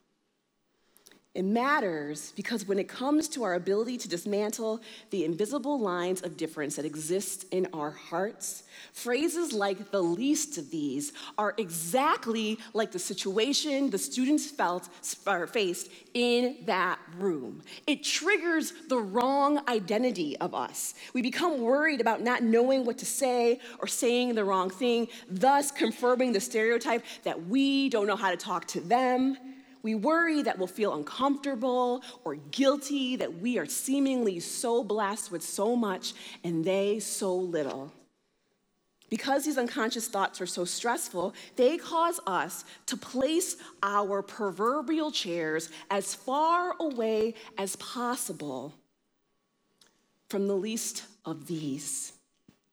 It 1.35 1.47
matters 1.47 2.31
because 2.37 2.69
when 2.69 2.79
it 2.79 2.89
comes 2.89 3.27
to 3.29 3.43
our 3.43 3.55
ability 3.55 3.97
to 3.99 4.09
dismantle 4.09 4.83
the 5.09 5.25
invisible 5.25 5.81
lines 5.81 6.21
of 6.21 6.37
difference 6.37 6.77
that 6.77 6.85
exist 6.85 7.47
in 7.51 7.69
our 7.73 7.91
hearts, 7.91 8.65
phrases 8.93 9.55
like 9.55 9.91
the 9.91 10.03
least 10.03 10.59
of 10.59 10.71
these 10.71 11.15
are 11.39 11.55
exactly 11.57 12.59
like 12.75 12.93
the 12.93 12.99
situation 12.99 13.89
the 13.89 13.97
students 13.97 14.51
felt 14.51 14.91
or 15.27 15.47
faced 15.47 15.89
in 16.13 16.59
that 16.67 16.99
room. 17.17 17.63
It 17.87 18.05
triggers 18.05 18.75
the 18.91 18.99
wrong 18.99 19.59
identity 19.69 20.37
of 20.37 20.55
us. 20.55 20.93
We 21.15 21.23
become 21.23 21.63
worried 21.63 22.03
about 22.03 22.21
not 22.21 22.43
knowing 22.43 22.85
what 22.85 22.99
to 22.99 23.07
say 23.07 23.59
or 23.79 23.87
saying 23.87 24.35
the 24.35 24.45
wrong 24.45 24.69
thing, 24.69 25.09
thus 25.31 25.71
confirming 25.71 26.33
the 26.33 26.41
stereotype 26.41 27.03
that 27.23 27.47
we 27.47 27.89
don't 27.89 28.07
know 28.07 28.17
how 28.17 28.31
to 28.31 28.37
talk 28.37 28.67
to 28.67 28.81
them 28.81 29.39
we 29.83 29.95
worry 29.95 30.43
that 30.43 30.59
we'll 30.59 30.67
feel 30.67 30.95
uncomfortable 30.95 32.03
or 32.25 32.37
guilty 32.37 33.17
that 33.17 33.41
we 33.41 33.59
are 33.59 33.67
seemingly 33.67 34.41
so 34.41 34.85
blessed 34.85 35.31
with 35.31 35.43
so 35.43 35.75
much 35.77 36.15
and 36.45 36.65
they 36.65 37.01
so 37.01 37.35
little. 37.35 37.93
Because 39.11 39.45
these 39.45 39.59
unconscious 39.59 40.09
thoughts 40.09 40.41
are 40.41 40.47
so 40.47 40.65
stressful, 40.65 41.35
they 41.57 41.77
cause 41.77 42.19
us 42.27 42.65
to 42.87 42.97
place 42.97 43.57
our 43.83 44.23
proverbial 44.23 45.11
chairs 45.11 45.69
as 45.91 46.15
far 46.15 46.75
away 46.81 47.35
as 47.59 47.77
possible 47.77 48.73
from 50.31 50.49
the 50.49 50.57
least 50.57 51.05
of 51.27 51.47
these. 51.47 52.15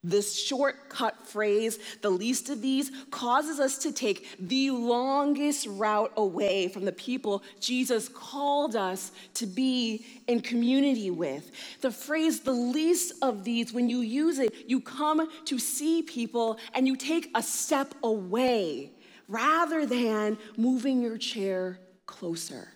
This 0.02 0.42
shortcut 0.42 1.28
phrase, 1.28 1.78
the 2.02 2.10
least 2.10 2.50
of 2.50 2.62
these, 2.62 2.90
causes 3.12 3.60
us 3.60 3.78
to 3.80 3.92
take 3.92 4.28
the 4.40 4.72
longest 4.72 5.68
route 5.68 6.14
away 6.16 6.70
from 6.70 6.86
the 6.86 6.94
people 6.94 7.44
Jesus 7.60 8.08
called 8.08 8.78
us 8.78 9.12
to 9.34 9.46
be 9.46 10.06
in 10.28 10.40
community 10.40 11.12
with. 11.12 11.52
The 11.82 11.92
phrase, 11.92 12.40
the 12.40 12.54
least 12.54 13.14
of 13.22 13.44
these, 13.44 13.74
when 13.74 13.90
you 13.90 14.00
use 14.00 14.40
it, 14.40 14.54
you 14.68 14.80
come 14.80 15.30
to 15.46 15.60
see 15.60 16.02
people 16.02 16.60
and 16.74 16.88
you 16.88 16.96
take 16.96 17.30
a 17.36 17.44
step 17.44 17.94
away 18.02 18.94
rather 19.28 19.86
than 19.86 20.38
moving 20.56 21.02
your 21.02 21.18
chair 21.18 21.78
closer. 22.06 22.70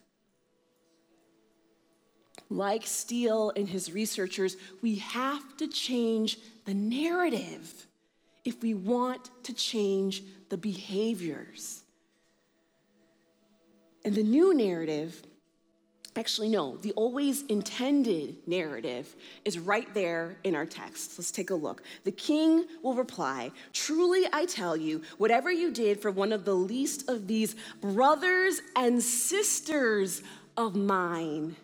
Like 2.53 2.85
Steele 2.85 3.51
and 3.55 3.67
his 3.67 3.91
researchers, 3.91 4.57
we 4.83 4.97
have 4.97 5.57
to 5.57 5.67
change 5.67 6.37
the 6.65 6.73
narrative 6.75 7.87
if 8.45 8.61
we 8.61 8.75
want 8.75 9.31
to 9.45 9.53
change 9.53 10.21
the 10.49 10.57
behaviors. 10.57 11.81
And 14.05 14.13
the 14.13 14.21
new 14.21 14.53
narrative, 14.53 15.23
actually, 16.15 16.49
no, 16.49 16.77
the 16.77 16.91
always 16.91 17.41
intended 17.47 18.35
narrative 18.45 19.15
is 19.45 19.57
right 19.57 19.91
there 19.95 20.37
in 20.43 20.55
our 20.55 20.67
text. 20.67 21.17
Let's 21.17 21.31
take 21.31 21.49
a 21.49 21.55
look. 21.55 21.81
The 22.03 22.11
king 22.11 22.65
will 22.83 22.93
reply 22.93 23.49
Truly, 23.71 24.27
I 24.31 24.45
tell 24.45 24.77
you, 24.77 25.01
whatever 25.17 25.51
you 25.51 25.71
did 25.71 25.99
for 25.99 26.11
one 26.11 26.31
of 26.31 26.45
the 26.45 26.53
least 26.53 27.09
of 27.09 27.25
these 27.25 27.55
brothers 27.81 28.61
and 28.75 29.01
sisters 29.01 30.21
of 30.55 30.75
mine, 30.75 31.55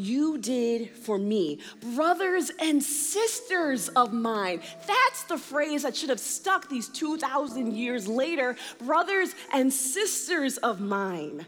you 0.00 0.38
did 0.38 0.90
for 0.90 1.18
me. 1.18 1.58
Brothers 1.94 2.50
and 2.58 2.82
sisters 2.82 3.88
of 3.90 4.12
mine. 4.12 4.60
That's 4.86 5.24
the 5.24 5.38
phrase 5.38 5.82
that 5.82 5.96
should 5.96 6.08
have 6.08 6.20
stuck 6.20 6.68
these 6.68 6.88
2,000 6.88 7.74
years 7.74 8.08
later. 8.08 8.56
Brothers 8.84 9.34
and 9.52 9.72
sisters 9.72 10.56
of 10.58 10.80
mine. 10.80 11.46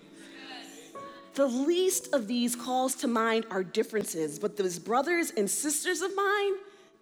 The 1.35 1.47
least 1.47 2.12
of 2.12 2.27
these 2.27 2.55
calls 2.55 2.95
to 2.97 3.09
mind 3.09 3.47
our 3.51 3.65
differences, 3.65 4.38
but 4.38 4.57
those 4.57 4.79
brothers 4.79 5.33
and 5.37 5.51
sisters 5.51 6.03
of 6.03 6.15
mine, 6.15 6.53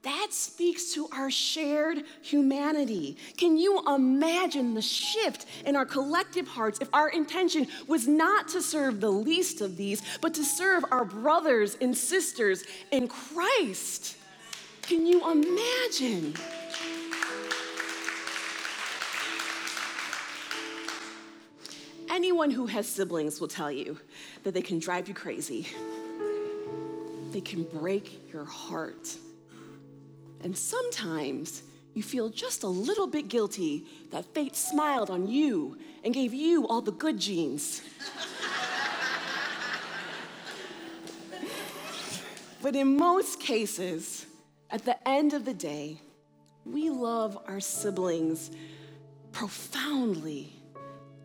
that 0.03 0.29
speaks 0.31 0.95
to 0.95 1.09
our 1.13 1.31
shared 1.31 2.05
humanity. 2.23 3.17
Can 3.37 3.59
you 3.59 3.83
imagine 3.87 4.75
the 4.75 4.83
shift 4.83 5.47
in 5.67 5.77
our 5.77 5.85
collective 5.85 6.49
hearts 6.49 6.79
if 6.81 6.89
our 6.95 7.11
intention 7.11 7.67
was 7.87 8.09
not 8.09 8.49
to 8.49 8.63
serve 8.63 9.01
the 9.01 9.11
least 9.11 9.61
of 9.61 9.77
these, 9.77 10.03
but 10.23 10.33
to 10.35 10.45
serve 10.45 10.85
our 10.91 11.05
brothers 11.05 11.77
and 11.81 11.95
sisters 11.95 12.65
in 12.91 13.09
Christ? 13.09 14.17
Can 14.83 15.07
you 15.07 15.31
imagine? 15.31 16.35
Anyone 22.09 22.51
who 22.51 22.67
has 22.67 22.89
siblings 22.89 23.41
will 23.41 23.49
tell 23.49 23.71
you 23.71 23.99
that 24.45 24.53
they 24.53 24.63
can 24.63 24.79
drive 24.79 25.09
you 25.09 25.15
crazy. 25.15 25.69
They 27.31 27.41
can 27.41 27.63
break 27.65 28.33
your 28.33 28.45
heart. 28.45 29.17
And 30.43 30.57
sometimes 30.57 31.63
you 31.95 32.03
feel 32.03 32.29
just 32.29 32.63
a 32.63 32.69
little 32.69 33.07
bit 33.07 33.29
guilty 33.29 33.87
that 34.11 34.25
fate 34.35 34.57
smiled 34.57 35.11
on 35.11 35.29
you 35.29 35.77
and 36.05 36.15
gave 36.15 36.33
you 36.33 36.67
all 36.69 36.81
the 36.81 36.93
good 36.93 37.19
genes. 37.19 37.83
but 42.63 42.75
in 42.77 42.97
most 42.97 43.41
cases, 43.41 44.27
at 44.71 44.85
the 44.85 44.97
end 45.09 45.35
of 45.35 45.45
the 45.45 45.55
day, 45.55 46.01
we 46.65 46.91
love 46.91 47.37
our 47.47 47.61
siblings 47.61 48.51
profoundly 49.33 50.53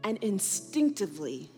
and 0.03 0.17
instinctively 0.23 1.51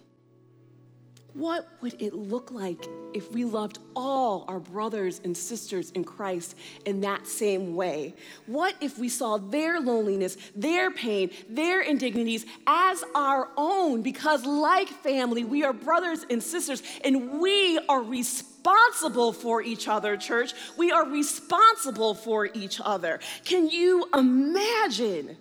what 1.38 1.68
would 1.82 2.02
it 2.02 2.16
look 2.16 2.50
like 2.50 2.84
if 3.14 3.32
we 3.32 3.46
loved 3.46 3.78
all 3.96 4.44
our 4.48 4.60
brothers 4.60 5.22
and 5.24 5.38
sisters 5.38 5.92
in 5.92 6.04
Christ 6.04 6.56
in 6.86 7.02
that 7.02 7.28
same 7.28 7.76
way? 7.76 8.16
What 8.48 8.74
if 8.82 8.98
we 8.98 9.08
saw 9.08 9.38
their 9.38 9.80
loneliness, 9.80 10.36
their 10.56 10.90
pain, 10.90 11.30
their 11.48 11.82
indignities 11.82 12.44
as 12.66 13.04
our 13.14 13.50
own? 13.56 14.02
Because, 14.02 14.46
like 14.46 14.90
family, 14.90 15.44
we 15.44 15.64
are 15.64 15.74
brothers 15.74 16.26
and 16.28 16.42
sisters, 16.42 16.82
and 17.04 17.40
we 17.40 17.78
are 17.88 18.02
responsible 18.02 19.32
for 19.32 19.62
each 19.62 19.88
other, 19.88 20.18
church. 20.18 20.54
We 20.76 20.92
are 20.92 21.06
responsible 21.06 22.16
for 22.16 22.50
each 22.52 22.82
other. 22.84 23.20
Can 23.46 23.70
you 23.70 24.10
imagine? 24.16 25.38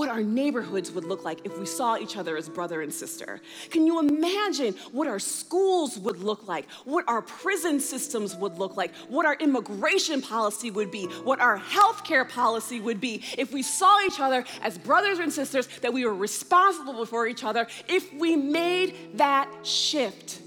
What 0.00 0.08
our 0.08 0.22
neighborhoods 0.22 0.90
would 0.92 1.04
look 1.04 1.26
like 1.26 1.44
if 1.44 1.58
we 1.58 1.66
saw 1.66 1.98
each 1.98 2.16
other 2.16 2.34
as 2.34 2.48
brother 2.48 2.80
and 2.80 2.90
sister. 2.90 3.38
Can 3.68 3.86
you 3.86 3.98
imagine 3.98 4.72
what 4.92 5.06
our 5.06 5.18
schools 5.18 5.98
would 5.98 6.22
look 6.22 6.48
like, 6.48 6.70
what 6.86 7.04
our 7.06 7.20
prison 7.20 7.78
systems 7.78 8.34
would 8.34 8.56
look 8.56 8.78
like, 8.78 8.94
what 9.10 9.26
our 9.26 9.34
immigration 9.34 10.22
policy 10.22 10.70
would 10.70 10.90
be, 10.90 11.04
what 11.22 11.38
our 11.38 11.58
healthcare 11.58 12.26
policy 12.26 12.80
would 12.80 12.98
be 12.98 13.22
if 13.36 13.52
we 13.52 13.60
saw 13.60 14.02
each 14.06 14.20
other 14.20 14.42
as 14.62 14.78
brothers 14.78 15.18
and 15.18 15.30
sisters, 15.30 15.68
that 15.82 15.92
we 15.92 16.06
were 16.06 16.14
responsible 16.14 17.04
for 17.04 17.26
each 17.26 17.44
other, 17.44 17.66
if 17.86 18.10
we 18.14 18.36
made 18.36 19.18
that 19.18 19.50
shift? 19.66 20.40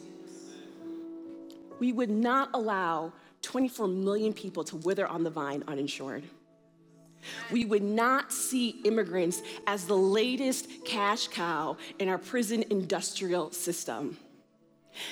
We 1.80 1.94
would 1.94 2.10
not 2.10 2.50
allow 2.56 3.14
24 3.44 3.88
million 3.88 4.34
people 4.34 4.64
to 4.64 4.78
wither 4.78 5.06
on 5.06 5.24
the 5.24 5.30
vine 5.30 5.64
uninsured. 5.68 6.24
We 7.52 7.66
would 7.66 7.84
not 7.84 8.32
see 8.32 8.82
immigrants 8.84 9.42
as 9.68 9.86
the 9.86 9.98
latest 9.98 10.68
cash 10.86 11.28
cow 11.28 11.78
in 12.00 12.10
our 12.10 12.18
prison 12.18 12.64
industrial 12.70 13.52
system. 13.52 14.18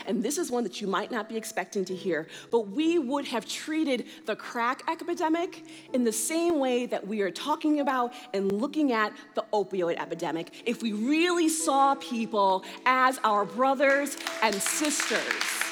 And 0.06 0.24
this 0.24 0.38
is 0.38 0.52
one 0.52 0.64
that 0.64 0.82
you 0.82 0.88
might 0.88 1.12
not 1.12 1.28
be 1.28 1.38
expecting 1.38 1.86
to 1.86 1.96
hear, 1.96 2.28
but 2.52 2.68
we 2.68 3.00
would 3.00 3.26
have 3.26 3.46
treated 3.46 4.06
the 4.26 4.36
crack 4.36 4.84
epidemic 4.88 5.64
in 5.94 6.04
the 6.04 6.12
same 6.12 6.60
way 6.60 6.86
that 6.86 7.06
we 7.06 7.22
are 7.22 7.32
talking 7.32 7.80
about 7.80 8.14
and 8.34 8.52
looking 8.52 8.92
at 8.92 9.14
the 9.36 9.44
opioid 9.54 10.00
epidemic 10.00 10.64
if 10.66 10.82
we 10.82 10.94
really 10.94 11.50
saw 11.50 11.96
people 11.96 12.64
as 12.86 13.20
our 13.24 13.46
brothers 13.46 14.18
and 14.44 14.56
sisters. 14.56 15.71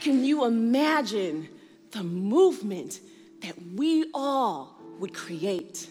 Can 0.00 0.24
you 0.24 0.46
imagine 0.46 1.48
the 1.90 2.02
movement 2.02 3.00
that 3.42 3.54
we 3.74 4.10
all 4.14 4.74
would 4.98 5.12
create 5.12 5.88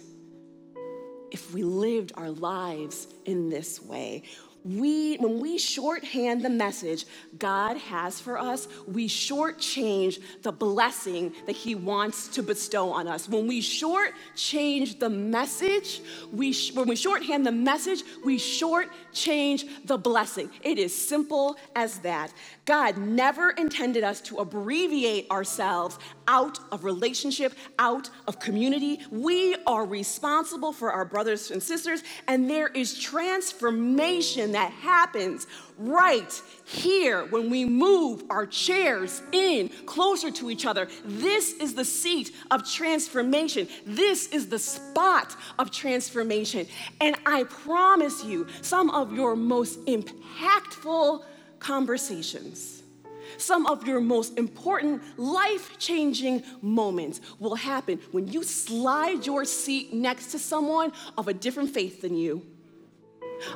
if 1.32 1.54
we 1.54 1.62
lived 1.62 2.14
our 2.16 2.32
lives 2.32 3.08
in 3.26 3.50
this 3.50 3.80
way? 3.80 4.24
We, 4.64 5.16
when 5.18 5.40
we 5.40 5.58
shorthand 5.58 6.44
the 6.44 6.50
message 6.50 7.06
God 7.38 7.78
has 7.78 8.20
for 8.20 8.38
us, 8.38 8.68
we 8.88 9.08
shortchange 9.08 10.20
the 10.42 10.52
blessing 10.52 11.34
that 11.46 11.56
He 11.56 11.76
wants 11.76 12.28
to 12.30 12.44
bestow 12.44 12.92
on 12.92 13.08
us. 13.08 13.30
When 13.30 13.48
we 13.48 13.62
shortchange 13.62 15.00
the 15.00 15.10
message, 15.10 16.02
we 16.32 16.52
sh- 16.52 16.74
when 16.74 16.88
we 16.88 16.96
shorthand 16.96 17.46
the 17.46 17.52
message, 17.52 18.04
we 18.24 18.38
shortchange 18.38 19.86
the 19.86 19.98
blessing. 19.98 20.50
It 20.62 20.78
is 20.78 20.94
simple 20.94 21.58
as 21.76 22.00
that. 22.00 22.34
God 22.66 22.98
never 22.98 23.52
intended 23.52 24.04
us 24.04 24.22
to 24.22 24.38
abbreviate 24.38 25.30
ourselves 25.32 25.98
out 26.28 26.60
of 26.72 26.84
relationship, 26.84 27.54
out 27.80 28.10
of 28.28 28.40
community. 28.40 29.00
We 29.10 29.56
are 29.66 29.86
responsible 29.86 30.72
for 30.72 30.92
our 30.92 31.06
brothers 31.06 31.50
and 31.50 31.64
sisters, 31.64 32.04
and 32.28 32.48
there 32.50 32.68
is 32.68 33.00
transformation 33.00 34.49
that 34.54 34.72
happens 34.72 35.48
right 35.78 36.42
here 36.66 37.26
when 37.26 37.50
we 37.50 37.66
move 37.66 38.24
our 38.30 38.46
chairs 38.46 39.22
in 39.32 39.70
closer 39.86 40.32
to 40.32 40.50
each 40.50 40.66
other. 40.66 40.88
This 41.06 41.54
is 41.54 41.74
the 41.74 41.86
seat 41.86 42.32
of 42.52 42.70
transformation. 42.70 43.68
This 43.86 44.28
is 44.28 44.50
the 44.50 44.60
spot 44.60 45.36
of 45.58 45.72
transformation. 45.72 46.68
And 47.02 47.16
I 47.26 47.44
promise 47.44 48.24
you, 48.24 48.48
some 48.62 48.90
of 48.90 49.14
your 49.14 49.36
most 49.36 49.84
impactful 49.86 51.24
conversations, 51.60 52.84
some 53.38 53.66
of 53.68 53.88
your 53.88 54.02
most 54.02 54.38
important 54.38 55.02
life 55.18 55.78
changing 55.78 56.44
moments 56.62 57.22
will 57.40 57.56
happen 57.56 58.00
when 58.12 58.28
you 58.28 58.44
slide 58.44 59.26
your 59.26 59.46
seat 59.46 59.94
next 59.94 60.32
to 60.32 60.40
someone 60.40 60.92
of 61.18 61.28
a 61.28 61.34
different 61.34 61.70
faith 61.74 62.02
than 62.02 62.16
you 62.16 62.46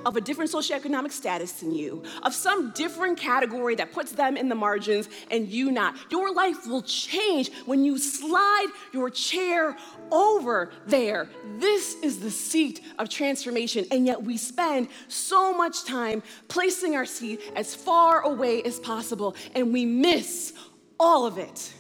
of 0.05 0.15
a 0.15 0.21
different 0.21 0.51
socioeconomic 0.51 1.11
status 1.11 1.53
than 1.53 1.73
you, 1.73 2.03
of 2.23 2.33
some 2.33 2.71
different 2.71 3.17
category 3.17 3.75
that 3.75 3.91
puts 3.91 4.11
them 4.11 4.37
in 4.37 4.49
the 4.49 4.55
margins 4.55 5.09
and 5.31 5.47
you 5.47 5.71
not. 5.71 5.95
Your 6.09 6.33
life 6.33 6.67
will 6.67 6.81
change 6.81 7.51
when 7.65 7.83
you 7.83 7.97
slide 7.97 8.67
your 8.93 9.09
chair 9.09 9.75
over 10.11 10.71
there. 10.85 11.29
This 11.57 11.95
is 11.95 12.19
the 12.19 12.31
seat 12.31 12.81
of 12.99 13.09
transformation, 13.09 13.85
and 13.91 14.05
yet 14.05 14.21
we 14.21 14.37
spend 14.37 14.89
so 15.07 15.53
much 15.53 15.85
time 15.85 16.23
placing 16.47 16.95
our 16.95 17.05
seat 17.05 17.41
as 17.55 17.73
far 17.73 18.21
away 18.21 18.61
as 18.63 18.79
possible, 18.79 19.35
and 19.55 19.73
we 19.73 19.85
miss 19.85 20.53
all 20.99 21.25
of 21.25 21.37
it. 21.37 21.73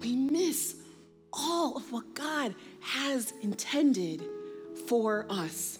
We 0.00 0.16
miss 0.16 0.76
all 1.32 1.76
of 1.76 1.92
what 1.92 2.14
God 2.14 2.54
has 2.80 3.32
intended 3.42 4.24
for 4.86 5.26
us 5.28 5.79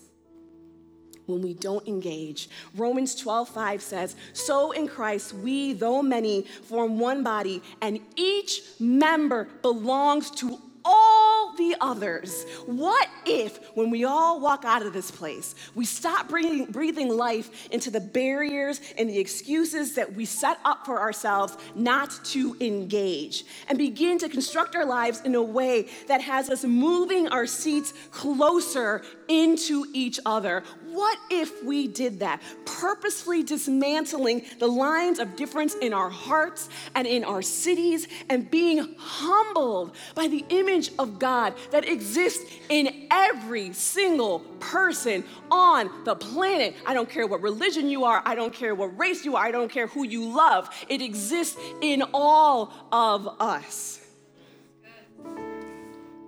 when 1.31 1.43
we 1.43 1.55
don't 1.55 1.87
engage. 1.87 2.49
Romans 2.75 3.15
12, 3.15 3.49
5 3.49 3.83
says, 3.83 4.17
So 4.33 4.73
in 4.73 4.89
Christ 4.89 5.35
we, 5.35 5.73
though 5.73 6.03
many, 6.03 6.43
form 6.43 6.99
one 6.99 7.23
body, 7.23 7.63
and 7.81 8.01
each 8.17 8.63
member 8.79 9.49
belongs 9.63 10.31
to 10.33 10.59
all 10.85 11.55
the 11.57 11.77
others. 11.81 12.45
What 12.67 13.09
if, 13.27 13.59
when 13.77 13.91
we 13.91 14.05
all 14.05 14.41
walk 14.41 14.65
out 14.65 14.85
of 14.85 14.93
this 14.93 15.11
place, 15.11 15.55
we 15.75 15.85
stop 15.85 16.29
breathing, 16.29 16.67
breathing 16.67 17.09
life 17.09 17.69
into 17.71 17.91
the 17.91 18.01
barriers 18.01 18.81
and 18.99 19.09
the 19.09 19.19
excuses 19.19 19.95
that 19.95 20.15
we 20.15 20.25
set 20.25 20.59
up 20.65 20.87
for 20.87 21.01
ourselves 21.01 21.57
not 21.75 22.19
to 22.27 22.57
engage 22.61 23.45
and 23.69 23.79
begin 23.79 24.19
to 24.19 24.29
construct 24.29 24.75
our 24.75 24.87
lives 24.87 25.21
in 25.23 25.35
a 25.35 25.43
way 25.43 25.89
that 26.09 26.21
has 26.21 26.51
us 26.51 26.65
moving 26.65 27.29
our 27.29 27.47
seats 27.47 27.93
closer 28.11 29.03
into 29.29 29.87
each 29.93 30.19
other? 30.25 30.63
What 30.91 31.19
if 31.31 31.63
we 31.63 31.87
did 31.87 32.21
that? 32.21 32.43
Purposefully 32.65 33.43
dismantling 33.43 34.45
the 34.59 34.67
lines 34.67 35.19
of 35.19 35.37
difference 35.37 35.75
in 35.75 35.93
our 35.93 36.11
hearts 36.11 36.69
and 36.95 37.07
in 37.07 37.25
our 37.25 37.43
cities 37.43 38.09
and 38.29 38.51
being 38.51 38.95
humbled 38.99 39.95
by 40.15 40.27
the 40.27 40.45
image 40.49 40.91
of 40.99 41.19
God 41.19 41.55
that 41.71 41.89
exists 41.89 42.45
in 42.69 43.07
every 43.11 43.73
single 43.73 44.41
person 44.59 45.25
on 45.51 45.91
the 46.05 46.17
planet. 46.17 46.75
I 46.85 46.95
don't 46.95 47.09
care 47.09 47.27
what 47.27 47.41
religion 47.41 47.89
you 47.89 48.05
are, 48.05 48.23
I 48.25 48.35
don't 48.35 48.53
care 48.53 48.75
what 48.75 48.99
race 48.99 49.25
you 49.25 49.37
are, 49.37 49.45
I 49.45 49.51
don't 49.53 49.71
care 49.71 49.87
who 49.87 50.05
you 50.05 50.29
love. 50.29 50.69
It 50.89 51.03
exists 51.03 51.57
in 51.81 52.03
all 52.13 52.73
of 52.91 53.29
us. 53.41 54.00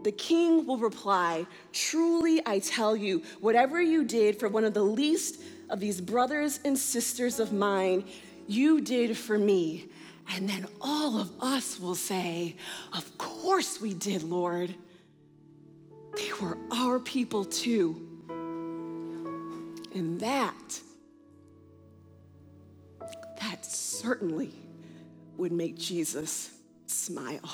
The 0.03 0.13
king 0.13 0.67
will 0.67 0.79
reply, 0.79 1.47
Truly 1.73 2.41
I 2.47 2.59
tell 2.59 2.97
you, 2.97 3.23
whatever 3.41 3.81
you 3.81 4.05
did 4.05 4.39
for 4.39 4.49
one 4.49 4.65
of 4.65 4.75
the 4.75 4.83
least 4.83 5.41
of 5.71 5.81
these 5.81 6.01
brothers 6.01 6.61
and 6.65 6.79
sisters 6.79 7.39
of 7.41 7.53
mine, 7.53 8.05
you 8.47 8.81
did 8.81 9.17
for 9.17 9.39
me. 9.39 9.89
And 10.35 10.49
then 10.49 10.67
all 10.81 11.19
of 11.19 11.31
us 11.41 11.79
will 11.79 11.95
say, 11.95 12.57
Of 12.93 13.19
course 13.19 13.81
we 13.81 13.95
did, 13.95 14.23
Lord. 14.23 14.75
They 16.17 16.33
were 16.41 16.59
our 16.71 16.99
people 16.99 17.45
too. 17.45 18.09
And 19.95 20.21
that, 20.21 20.81
that 23.41 23.65
certainly 23.65 24.53
would 25.37 25.53
make 25.53 25.79
Jesus 25.79 26.51
smile. 26.87 27.51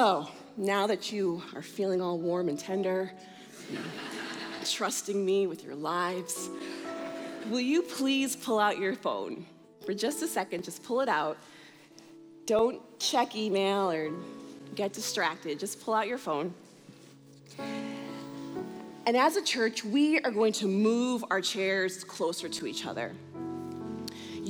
So, 0.00 0.26
now 0.56 0.86
that 0.86 1.12
you 1.12 1.42
are 1.54 1.60
feeling 1.60 2.00
all 2.00 2.18
warm 2.18 2.48
and 2.48 2.58
tender, 2.58 3.12
trusting 4.64 5.22
me 5.22 5.46
with 5.46 5.62
your 5.62 5.74
lives, 5.74 6.48
will 7.50 7.60
you 7.60 7.82
please 7.82 8.34
pull 8.34 8.58
out 8.58 8.78
your 8.78 8.94
phone 8.94 9.44
for 9.84 9.92
just 9.92 10.22
a 10.22 10.26
second? 10.26 10.64
Just 10.64 10.82
pull 10.84 11.02
it 11.02 11.10
out. 11.10 11.36
Don't 12.46 12.80
check 12.98 13.36
email 13.36 13.90
or 13.90 14.10
get 14.74 14.94
distracted. 14.94 15.58
Just 15.58 15.84
pull 15.84 15.92
out 15.92 16.08
your 16.08 16.16
phone. 16.16 16.54
And 17.58 19.18
as 19.18 19.36
a 19.36 19.42
church, 19.42 19.84
we 19.84 20.18
are 20.20 20.30
going 20.30 20.54
to 20.54 20.66
move 20.66 21.26
our 21.30 21.42
chairs 21.42 22.04
closer 22.04 22.48
to 22.48 22.66
each 22.66 22.86
other. 22.86 23.12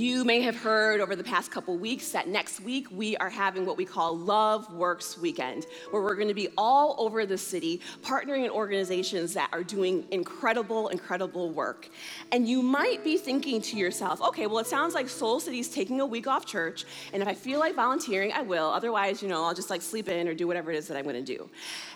You 0.00 0.24
may 0.24 0.40
have 0.40 0.56
heard 0.56 1.02
over 1.02 1.14
the 1.14 1.22
past 1.22 1.50
couple 1.50 1.76
weeks 1.76 2.12
that 2.12 2.26
next 2.26 2.60
week 2.60 2.86
we 2.90 3.18
are 3.18 3.28
having 3.28 3.66
what 3.66 3.76
we 3.76 3.84
call 3.84 4.16
Love 4.16 4.72
Works 4.72 5.18
Weekend, 5.18 5.66
where 5.90 6.00
we're 6.00 6.14
going 6.14 6.28
to 6.28 6.32
be 6.32 6.48
all 6.56 6.94
over 6.96 7.26
the 7.26 7.36
city 7.36 7.82
partnering 8.00 8.46
in 8.46 8.50
organizations 8.50 9.34
that 9.34 9.50
are 9.52 9.62
doing 9.62 10.06
incredible, 10.10 10.88
incredible 10.88 11.50
work. 11.50 11.90
And 12.32 12.48
you 12.48 12.62
might 12.62 13.04
be 13.04 13.18
thinking 13.18 13.60
to 13.60 13.76
yourself, 13.76 14.22
okay, 14.22 14.46
well, 14.46 14.60
it 14.60 14.66
sounds 14.66 14.94
like 14.94 15.06
Soul 15.06 15.38
City's 15.38 15.68
taking 15.68 16.00
a 16.00 16.06
week 16.06 16.26
off 16.26 16.46
church, 16.46 16.86
and 17.12 17.22
if 17.22 17.28
I 17.28 17.34
feel 17.34 17.60
like 17.60 17.74
volunteering, 17.74 18.32
I 18.32 18.40
will. 18.40 18.70
Otherwise, 18.70 19.22
you 19.22 19.28
know, 19.28 19.44
I'll 19.44 19.52
just 19.52 19.68
like 19.68 19.82
sleep 19.82 20.08
in 20.08 20.26
or 20.28 20.32
do 20.32 20.46
whatever 20.46 20.72
it 20.72 20.78
is 20.78 20.88
that 20.88 20.96
I'm 20.96 21.04
going 21.04 21.22
to 21.22 21.36
do. 21.36 21.50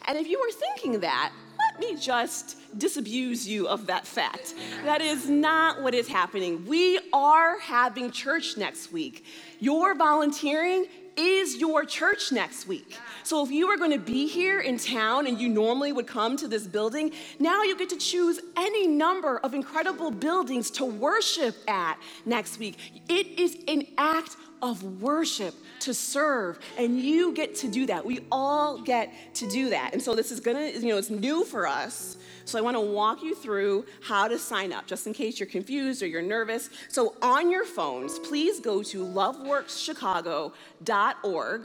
And 0.06 0.18
if 0.18 0.28
you 0.28 0.38
were 0.38 0.52
thinking 0.52 1.00
that, 1.00 1.32
let 1.74 1.80
me 1.80 1.96
just 1.96 2.56
disabuse 2.78 3.48
you 3.48 3.66
of 3.66 3.86
that 3.86 4.06
fact. 4.06 4.54
That 4.84 5.00
is 5.00 5.28
not 5.28 5.82
what 5.82 5.92
is 5.92 6.06
happening. 6.06 6.64
We 6.66 7.00
are 7.12 7.58
having 7.58 8.12
church 8.12 8.56
next 8.56 8.92
week. 8.92 9.24
Your 9.58 9.96
volunteering 9.96 10.86
is 11.16 11.56
your 11.56 11.84
church 11.84 12.32
next 12.32 12.66
week. 12.66 12.98
So 13.22 13.44
if 13.44 13.50
you 13.50 13.68
are 13.68 13.76
going 13.76 13.92
to 13.92 13.98
be 13.98 14.26
here 14.26 14.60
in 14.60 14.78
town 14.78 15.26
and 15.26 15.40
you 15.40 15.48
normally 15.48 15.92
would 15.92 16.06
come 16.06 16.36
to 16.36 16.48
this 16.48 16.66
building, 16.66 17.12
now 17.38 17.62
you 17.62 17.76
get 17.76 17.88
to 17.90 17.96
choose 17.96 18.40
any 18.56 18.86
number 18.86 19.38
of 19.38 19.54
incredible 19.54 20.10
buildings 20.10 20.70
to 20.72 20.84
worship 20.84 21.56
at 21.68 21.98
next 22.26 22.58
week. 22.58 22.76
It 23.08 23.38
is 23.38 23.58
an 23.68 23.86
act 23.96 24.36
of 24.62 24.82
worship 25.00 25.54
to 25.80 25.92
serve, 25.92 26.58
and 26.78 26.98
you 26.98 27.32
get 27.32 27.54
to 27.56 27.68
do 27.68 27.84
that. 27.86 28.04
We 28.04 28.20
all 28.32 28.80
get 28.80 29.12
to 29.34 29.48
do 29.48 29.70
that. 29.70 29.92
And 29.92 30.00
so 30.00 30.14
this 30.14 30.32
is 30.32 30.40
gonna, 30.40 30.68
you 30.68 30.88
know, 30.88 30.96
it's 30.96 31.10
new 31.10 31.44
for 31.44 31.66
us. 31.66 32.16
So 32.44 32.58
I 32.58 32.62
wanna 32.62 32.80
walk 32.80 33.22
you 33.22 33.34
through 33.34 33.84
how 34.02 34.28
to 34.28 34.38
sign 34.38 34.72
up, 34.72 34.86
just 34.86 35.06
in 35.06 35.12
case 35.12 35.40
you're 35.40 35.48
confused 35.48 36.02
or 36.02 36.06
you're 36.06 36.22
nervous. 36.22 36.70
So 36.88 37.14
on 37.22 37.50
your 37.50 37.64
phones, 37.64 38.18
please 38.18 38.60
go 38.60 38.82
to 38.82 39.04
loveworkschicago.org 39.04 41.62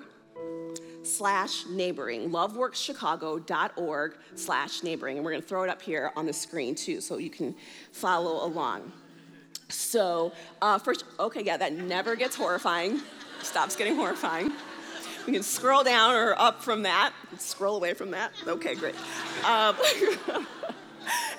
slash 1.03 1.65
neighboring, 1.67 2.29
loveworkschicago.org 2.29 4.17
slash 4.35 4.83
neighboring. 4.83 5.17
And 5.17 5.25
we're 5.25 5.31
gonna 5.31 5.41
throw 5.41 5.63
it 5.63 5.69
up 5.69 5.81
here 5.81 6.11
on 6.15 6.25
the 6.25 6.33
screen 6.33 6.75
too, 6.75 7.01
so 7.01 7.17
you 7.17 7.29
can 7.29 7.55
follow 7.91 8.45
along. 8.45 8.91
So, 9.69 10.31
uh, 10.61 10.79
first, 10.79 11.03
okay, 11.19 11.43
yeah, 11.43 11.57
that 11.57 11.73
never 11.73 12.15
gets 12.15 12.35
horrifying. 12.35 13.01
Stops 13.41 13.75
getting 13.75 13.95
horrifying. 13.95 14.51
We 15.27 15.33
can 15.33 15.43
scroll 15.43 15.83
down 15.83 16.15
or 16.15 16.33
up 16.39 16.63
from 16.63 16.83
that. 16.83 17.11
Scroll 17.37 17.75
away 17.75 17.93
from 17.93 18.11
that. 18.11 18.31
Okay, 18.47 18.75
great. 18.75 18.95
Um, 19.45 19.75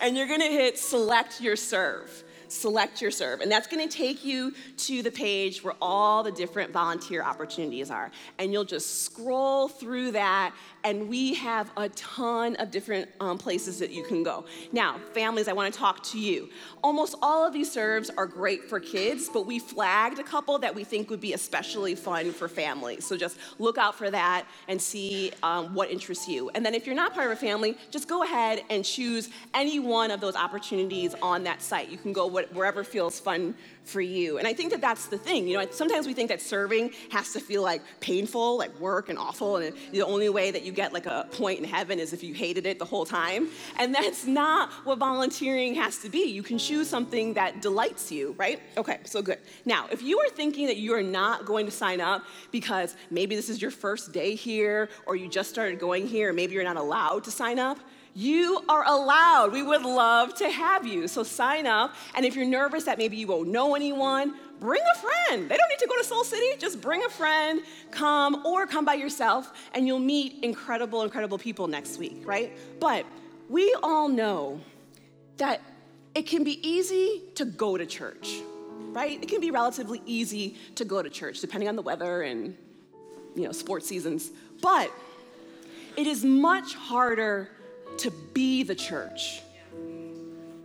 and 0.01 0.17
you're 0.17 0.29
gonna 0.29 0.45
hit 0.45 0.79
select 0.79 1.41
your 1.41 1.57
serve 1.57 2.25
select 2.53 3.01
your 3.01 3.11
serve. 3.11 3.41
And 3.41 3.51
that's 3.51 3.67
gonna 3.67 3.89
take 3.89 4.25
you 4.25 4.53
to 4.79 5.03
the 5.03 5.11
page 5.11 5.63
where 5.63 5.75
all 5.81 6.23
the 6.23 6.33
different 6.33 6.73
volunteer 6.73 7.23
opportunities 7.23 7.91
are. 7.91 8.11
And 8.39 8.53
you'll 8.53 8.65
just 8.65 9.05
scroll 9.05 9.69
through 9.69 10.13
that, 10.13 10.55
and 10.85 11.09
we 11.09 11.35
have 11.35 11.71
a 11.77 11.89
ton 11.91 12.57
of 12.57 12.71
different 12.71 13.09
um, 13.21 13.39
places 13.39 13.79
that 13.79 13.91
you 13.91 14.05
can 14.05 14.23
go. 14.23 14.45
Now, 14.73 14.99
families, 15.13 15.49
I 15.49 15.53
wanna 15.53 15.71
talk 15.71 16.03
to 16.05 16.19
you. 16.19 16.49
Almost 16.83 17.17
all 17.23 17.47
of 17.47 17.53
these 17.53 17.71
serves 17.71 18.11
are 18.11 18.27
great 18.27 18.65
for 18.65 18.81
kids, 18.81 19.29
but 19.29 19.47
we 19.47 19.59
flagged 19.59 20.19
a 20.19 20.23
couple 20.23 20.59
that 20.59 20.75
we 20.75 20.85
think 20.85 21.11
would 21.11 21.21
be 21.21 21.33
especially 21.33 21.95
fun 21.95 22.33
for 22.33 22.49
families. 22.49 23.05
So 23.05 23.17
just 23.17 23.39
look 23.59 23.79
out 23.79 23.95
for 23.95 24.11
that 24.11 24.47
and 24.69 24.81
see 24.81 25.33
um, 25.43 25.75
what 25.75 25.91
interests 25.91 26.29
you. 26.29 26.51
And 26.55 26.65
then 26.65 26.75
if 26.75 26.87
you're 26.87 26.95
not 26.95 27.15
part 27.15 27.27
of 27.27 27.33
a 27.33 27.37
family, 27.41 27.77
just 27.91 28.09
go 28.09 28.23
ahead 28.23 28.63
and 28.71 28.85
choose 28.85 29.29
any 29.55 29.79
one 29.79 30.11
of 30.11 30.21
those 30.21 30.37
opportunities 30.37 31.15
on 31.23 31.45
that 31.45 31.63
site. 31.63 31.89
You 31.89 31.99
can 31.99 32.13
go 32.13 32.27
wherever 32.29 32.85
feels 32.85 33.21
fun 33.21 33.55
for 33.85 34.01
you. 34.01 34.39
And 34.39 34.47
I 34.47 34.53
think 34.53 34.71
that 34.71 34.81
that's 34.81 35.07
the 35.07 35.19
thing. 35.19 35.49
You 35.49 35.59
know, 35.59 35.67
sometimes 35.71 36.07
we 36.07 36.15
think 36.15 36.29
that 36.29 36.41
serving 36.41 36.93
has 37.11 37.33
to 37.33 37.41
feel 37.41 37.63
like 37.63 37.83
painful, 38.01 38.59
like 38.59 38.79
work 38.79 39.09
and 39.09 39.19
awful, 39.19 39.57
and 39.57 39.75
the 39.93 40.03
only 40.03 40.29
way 40.29 40.51
that 40.51 40.63
you 40.63 40.73
get 40.73 40.93
like 40.93 41.07
a 41.07 41.27
point 41.33 41.59
in 41.59 41.65
heaven 41.65 41.99
is 41.99 42.13
if 42.13 42.23
you 42.23 42.35
hated 42.35 42.67
it 42.67 42.79
the 42.79 42.85
whole 42.85 43.05
time. 43.05 43.49
And 43.79 43.95
that's 43.95 44.27
not 44.27 44.71
what 44.85 44.99
volunteering 44.99 45.75
has 45.75 45.99
to 45.99 46.09
be. 46.09 46.25
You 46.25 46.43
can 46.43 46.59
choose 46.59 46.89
something 46.89 47.35
that 47.35 47.63
delights 47.63 48.13
you, 48.13 48.35
right? 48.39 48.61
Okay, 48.77 48.99
so 49.05 49.23
good. 49.23 49.39
Now, 49.65 49.87
if 49.91 50.03
you 50.03 50.19
are 50.21 50.29
thinking 50.29 50.67
that 50.67 50.77
you 50.77 50.95
are 50.95 51.03
not 51.03 51.45
going 51.45 51.67
to 51.67 51.73
sign 51.73 52.01
up 52.01 52.25
because 52.51 52.97
maybe 53.11 53.35
this 53.35 53.49
is 53.49 53.61
your 53.61 53.71
first 53.71 54.13
day 54.13 54.35
here, 54.35 54.89
or 55.07 55.17
you 55.17 55.29
just 55.29 55.51
started 55.51 55.79
going 55.79 56.07
here, 56.07 56.33
maybe 56.33 56.55
you're 56.55 56.65
not 56.65 56.77
allowed 56.77 57.25
to 57.25 57.31
sign 57.31 57.59
up, 57.59 57.79
you 58.15 58.63
are 58.69 58.85
allowed. 58.87 59.53
We 59.53 59.63
would 59.63 59.83
love 59.83 60.35
to 60.37 60.51
have 60.51 60.87
you. 60.87 61.09
So 61.09 61.23
sign 61.23 61.67
up. 61.67 61.95
And 62.15 62.27
if 62.27 62.35
you're 62.35 62.47
nervous 62.47 62.85
that 62.85 62.99
maybe 62.99 63.17
you 63.17 63.27
won't 63.27 63.49
know 63.49 63.75
anyone, 63.75 64.35
bring 64.59 64.83
a 64.83 64.99
friend. 64.99 65.51
They 65.51 65.57
don't 65.57 65.69
need 65.69 65.79
to 65.79 65.87
go 65.87 65.97
to 65.97 66.05
Soul 66.05 66.25
City. 66.25 66.57
Just 66.59 66.81
bring 66.81 67.05
a 67.05 67.09
friend, 67.09 67.63
come, 67.91 68.45
or 68.45 68.67
come 68.67 68.85
by 68.85 68.95
yourself, 68.95 69.53
and 69.75 69.87
you'll 69.87 69.99
meet 69.99 70.43
incredible, 70.43 71.03
incredible 71.03 71.39
people 71.39 71.67
next 71.69 71.99
week, 71.99 72.23
right? 72.25 72.53
But 72.79 73.07
we 73.49 73.75
all 73.83 74.09
know 74.09 74.61
that 75.39 75.63
it 76.15 76.27
can 76.27 76.45
be 76.45 76.67
easy 76.69 77.23
to 77.37 77.45
go 77.45 77.77
to 77.77 77.87
church, 77.87 78.41
right? 78.93 79.23
It 79.23 79.29
can 79.29 79.41
be 79.41 79.51
relatively 79.51 80.03
easy 80.05 80.57
to 80.75 80.85
go 80.85 81.03
to 81.03 81.09
church, 81.09 81.41
depending 81.41 81.69
on 81.69 81.77
the 81.77 81.83
weather 81.83 82.23
and 82.23 82.57
you 83.35 83.45
know 83.45 83.53
sports 83.53 83.87
seasons. 83.87 84.31
But 84.61 84.93
it 85.97 86.07
is 86.07 86.25
much 86.25 86.75
harder 86.75 87.49
to 87.99 88.11
be 88.11 88.63
the 88.63 88.75
church. 88.75 89.43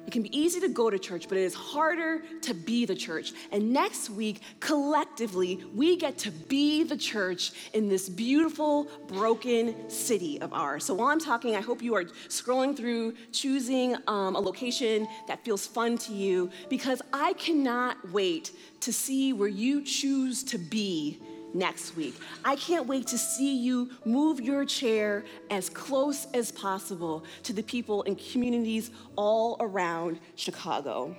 It 0.07 0.11
can 0.11 0.21
be 0.21 0.37
easy 0.37 0.59
to 0.59 0.67
go 0.67 0.91
to 0.91 0.99
church, 0.99 1.27
but 1.27 1.37
it 1.39 1.41
is 1.41 1.55
harder 1.55 2.21
to 2.43 2.53
be 2.53 2.85
the 2.85 2.93
church. 2.93 3.33
And 3.51 3.73
next 3.73 4.11
week, 4.11 4.41
collectively, 4.59 5.65
we 5.73 5.97
get 5.97 6.19
to 6.19 6.31
be 6.31 6.83
the 6.83 6.95
church 6.95 7.53
in 7.73 7.89
this 7.89 8.07
beautiful, 8.07 8.87
broken 9.07 9.89
city 9.89 10.39
of 10.41 10.53
ours. 10.53 10.85
So 10.85 10.93
while 10.93 11.07
I'm 11.07 11.19
talking, 11.19 11.55
I 11.55 11.61
hope 11.61 11.81
you 11.81 11.95
are 11.95 12.03
scrolling 12.29 12.77
through, 12.77 13.15
choosing 13.31 13.95
um, 14.07 14.35
a 14.35 14.39
location 14.39 15.07
that 15.27 15.43
feels 15.43 15.65
fun 15.65 15.97
to 15.97 16.13
you, 16.13 16.51
because 16.69 17.01
I 17.11 17.33
cannot 17.33 18.11
wait 18.11 18.51
to 18.81 18.93
see 18.93 19.33
where 19.33 19.47
you 19.47 19.83
choose 19.83 20.43
to 20.43 20.59
be 20.59 21.19
next 21.55 21.95
week. 21.95 22.15
I 22.43 22.55
can't 22.57 22.85
wait 22.85 23.07
to 23.07 23.17
see 23.17 23.57
you 23.57 23.89
move 24.03 24.39
your 24.41 24.65
chair 24.65 25.23
as 25.49 25.69
close 25.69 26.27
as 26.33 26.51
possible 26.51 27.23
to 27.43 27.53
the 27.53 27.63
people 27.63 28.03
and 28.03 28.19
communities 28.31 28.91
all 29.15 29.57
around 29.59 30.19
Chicago. 30.35 31.15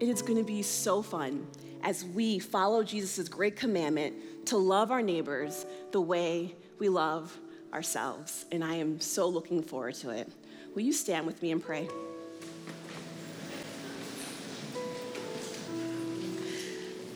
It 0.00 0.08
is 0.08 0.20
going 0.20 0.38
to 0.38 0.44
be 0.44 0.62
so 0.62 1.00
fun 1.00 1.46
as 1.82 2.04
we 2.04 2.38
follow 2.38 2.82
Jesus' 2.82 3.28
great 3.28 3.56
commandment 3.56 4.46
to 4.46 4.56
love 4.56 4.90
our 4.90 5.02
neighbors 5.02 5.64
the 5.92 6.00
way 6.00 6.56
we 6.78 6.88
love 6.88 7.36
ourselves. 7.72 8.44
And 8.50 8.64
I 8.64 8.74
am 8.74 9.00
so 9.00 9.28
looking 9.28 9.62
forward 9.62 9.94
to 9.96 10.10
it. 10.10 10.30
Will 10.74 10.82
you 10.82 10.92
stand 10.92 11.26
with 11.26 11.40
me 11.42 11.52
and 11.52 11.62
pray? 11.62 11.88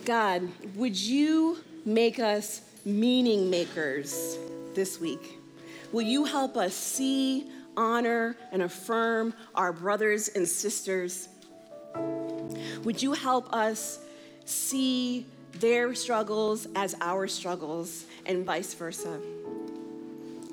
God, 0.09 0.49
would 0.73 0.99
you 0.99 1.59
make 1.85 2.17
us 2.17 2.63
meaning 2.83 3.47
makers 3.47 4.39
this 4.73 4.99
week? 4.99 5.37
Will 5.91 6.01
you 6.01 6.25
help 6.25 6.57
us 6.57 6.73
see, 6.73 7.45
honor, 7.77 8.35
and 8.51 8.63
affirm 8.63 9.35
our 9.53 9.71
brothers 9.71 10.27
and 10.29 10.47
sisters? 10.47 11.29
Would 12.83 13.03
you 13.03 13.13
help 13.13 13.53
us 13.53 13.99
see 14.45 15.27
their 15.59 15.93
struggles 15.93 16.67
as 16.75 16.95
our 17.01 17.27
struggles 17.27 18.05
and 18.25 18.43
vice 18.43 18.73
versa? 18.73 19.19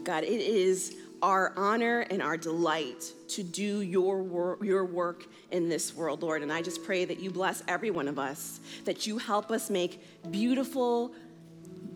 God, 0.05 0.23
it 0.23 0.43
is 0.43 0.97
our 1.23 1.53
honor 1.57 2.01
and 2.11 2.23
our 2.23 2.37
delight 2.37 3.13
to 3.29 3.43
do 3.43 3.81
your, 3.81 4.23
wor- 4.23 4.59
your 4.63 4.85
work 4.85 5.27
in 5.51 5.69
this 5.69 5.95
world, 5.95 6.23
Lord. 6.23 6.43
And 6.43 6.53
I 6.53 6.63
just 6.63 6.85
pray 6.85 7.05
that 7.05 7.21
you 7.21 7.31
bless 7.31 7.63
every 7.69 7.91
one 7.91 8.09
of 8.09 8.19
us, 8.19 8.61
that 8.85 9.07
you 9.07 9.19
help 9.19 9.51
us 9.51 9.71
make 9.71 10.01
beautiful, 10.31 11.13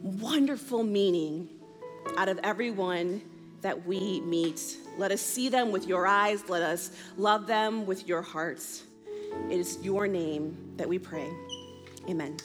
wonderful 0.02 0.82
meaning 0.82 1.48
out 2.16 2.28
of 2.28 2.38
everyone 2.42 3.22
that 3.60 3.86
we 3.86 4.20
meet. 4.22 4.76
Let 4.96 5.12
us 5.12 5.20
see 5.20 5.48
them 5.48 5.70
with 5.70 5.86
your 5.86 6.06
eyes, 6.06 6.48
let 6.48 6.62
us 6.62 6.90
love 7.16 7.46
them 7.46 7.86
with 7.86 8.08
your 8.08 8.22
hearts. 8.22 8.84
It 9.50 9.58
is 9.58 9.78
your 9.82 10.08
name 10.08 10.56
that 10.76 10.88
we 10.88 10.98
pray. 10.98 11.28
Amen. 12.08 12.36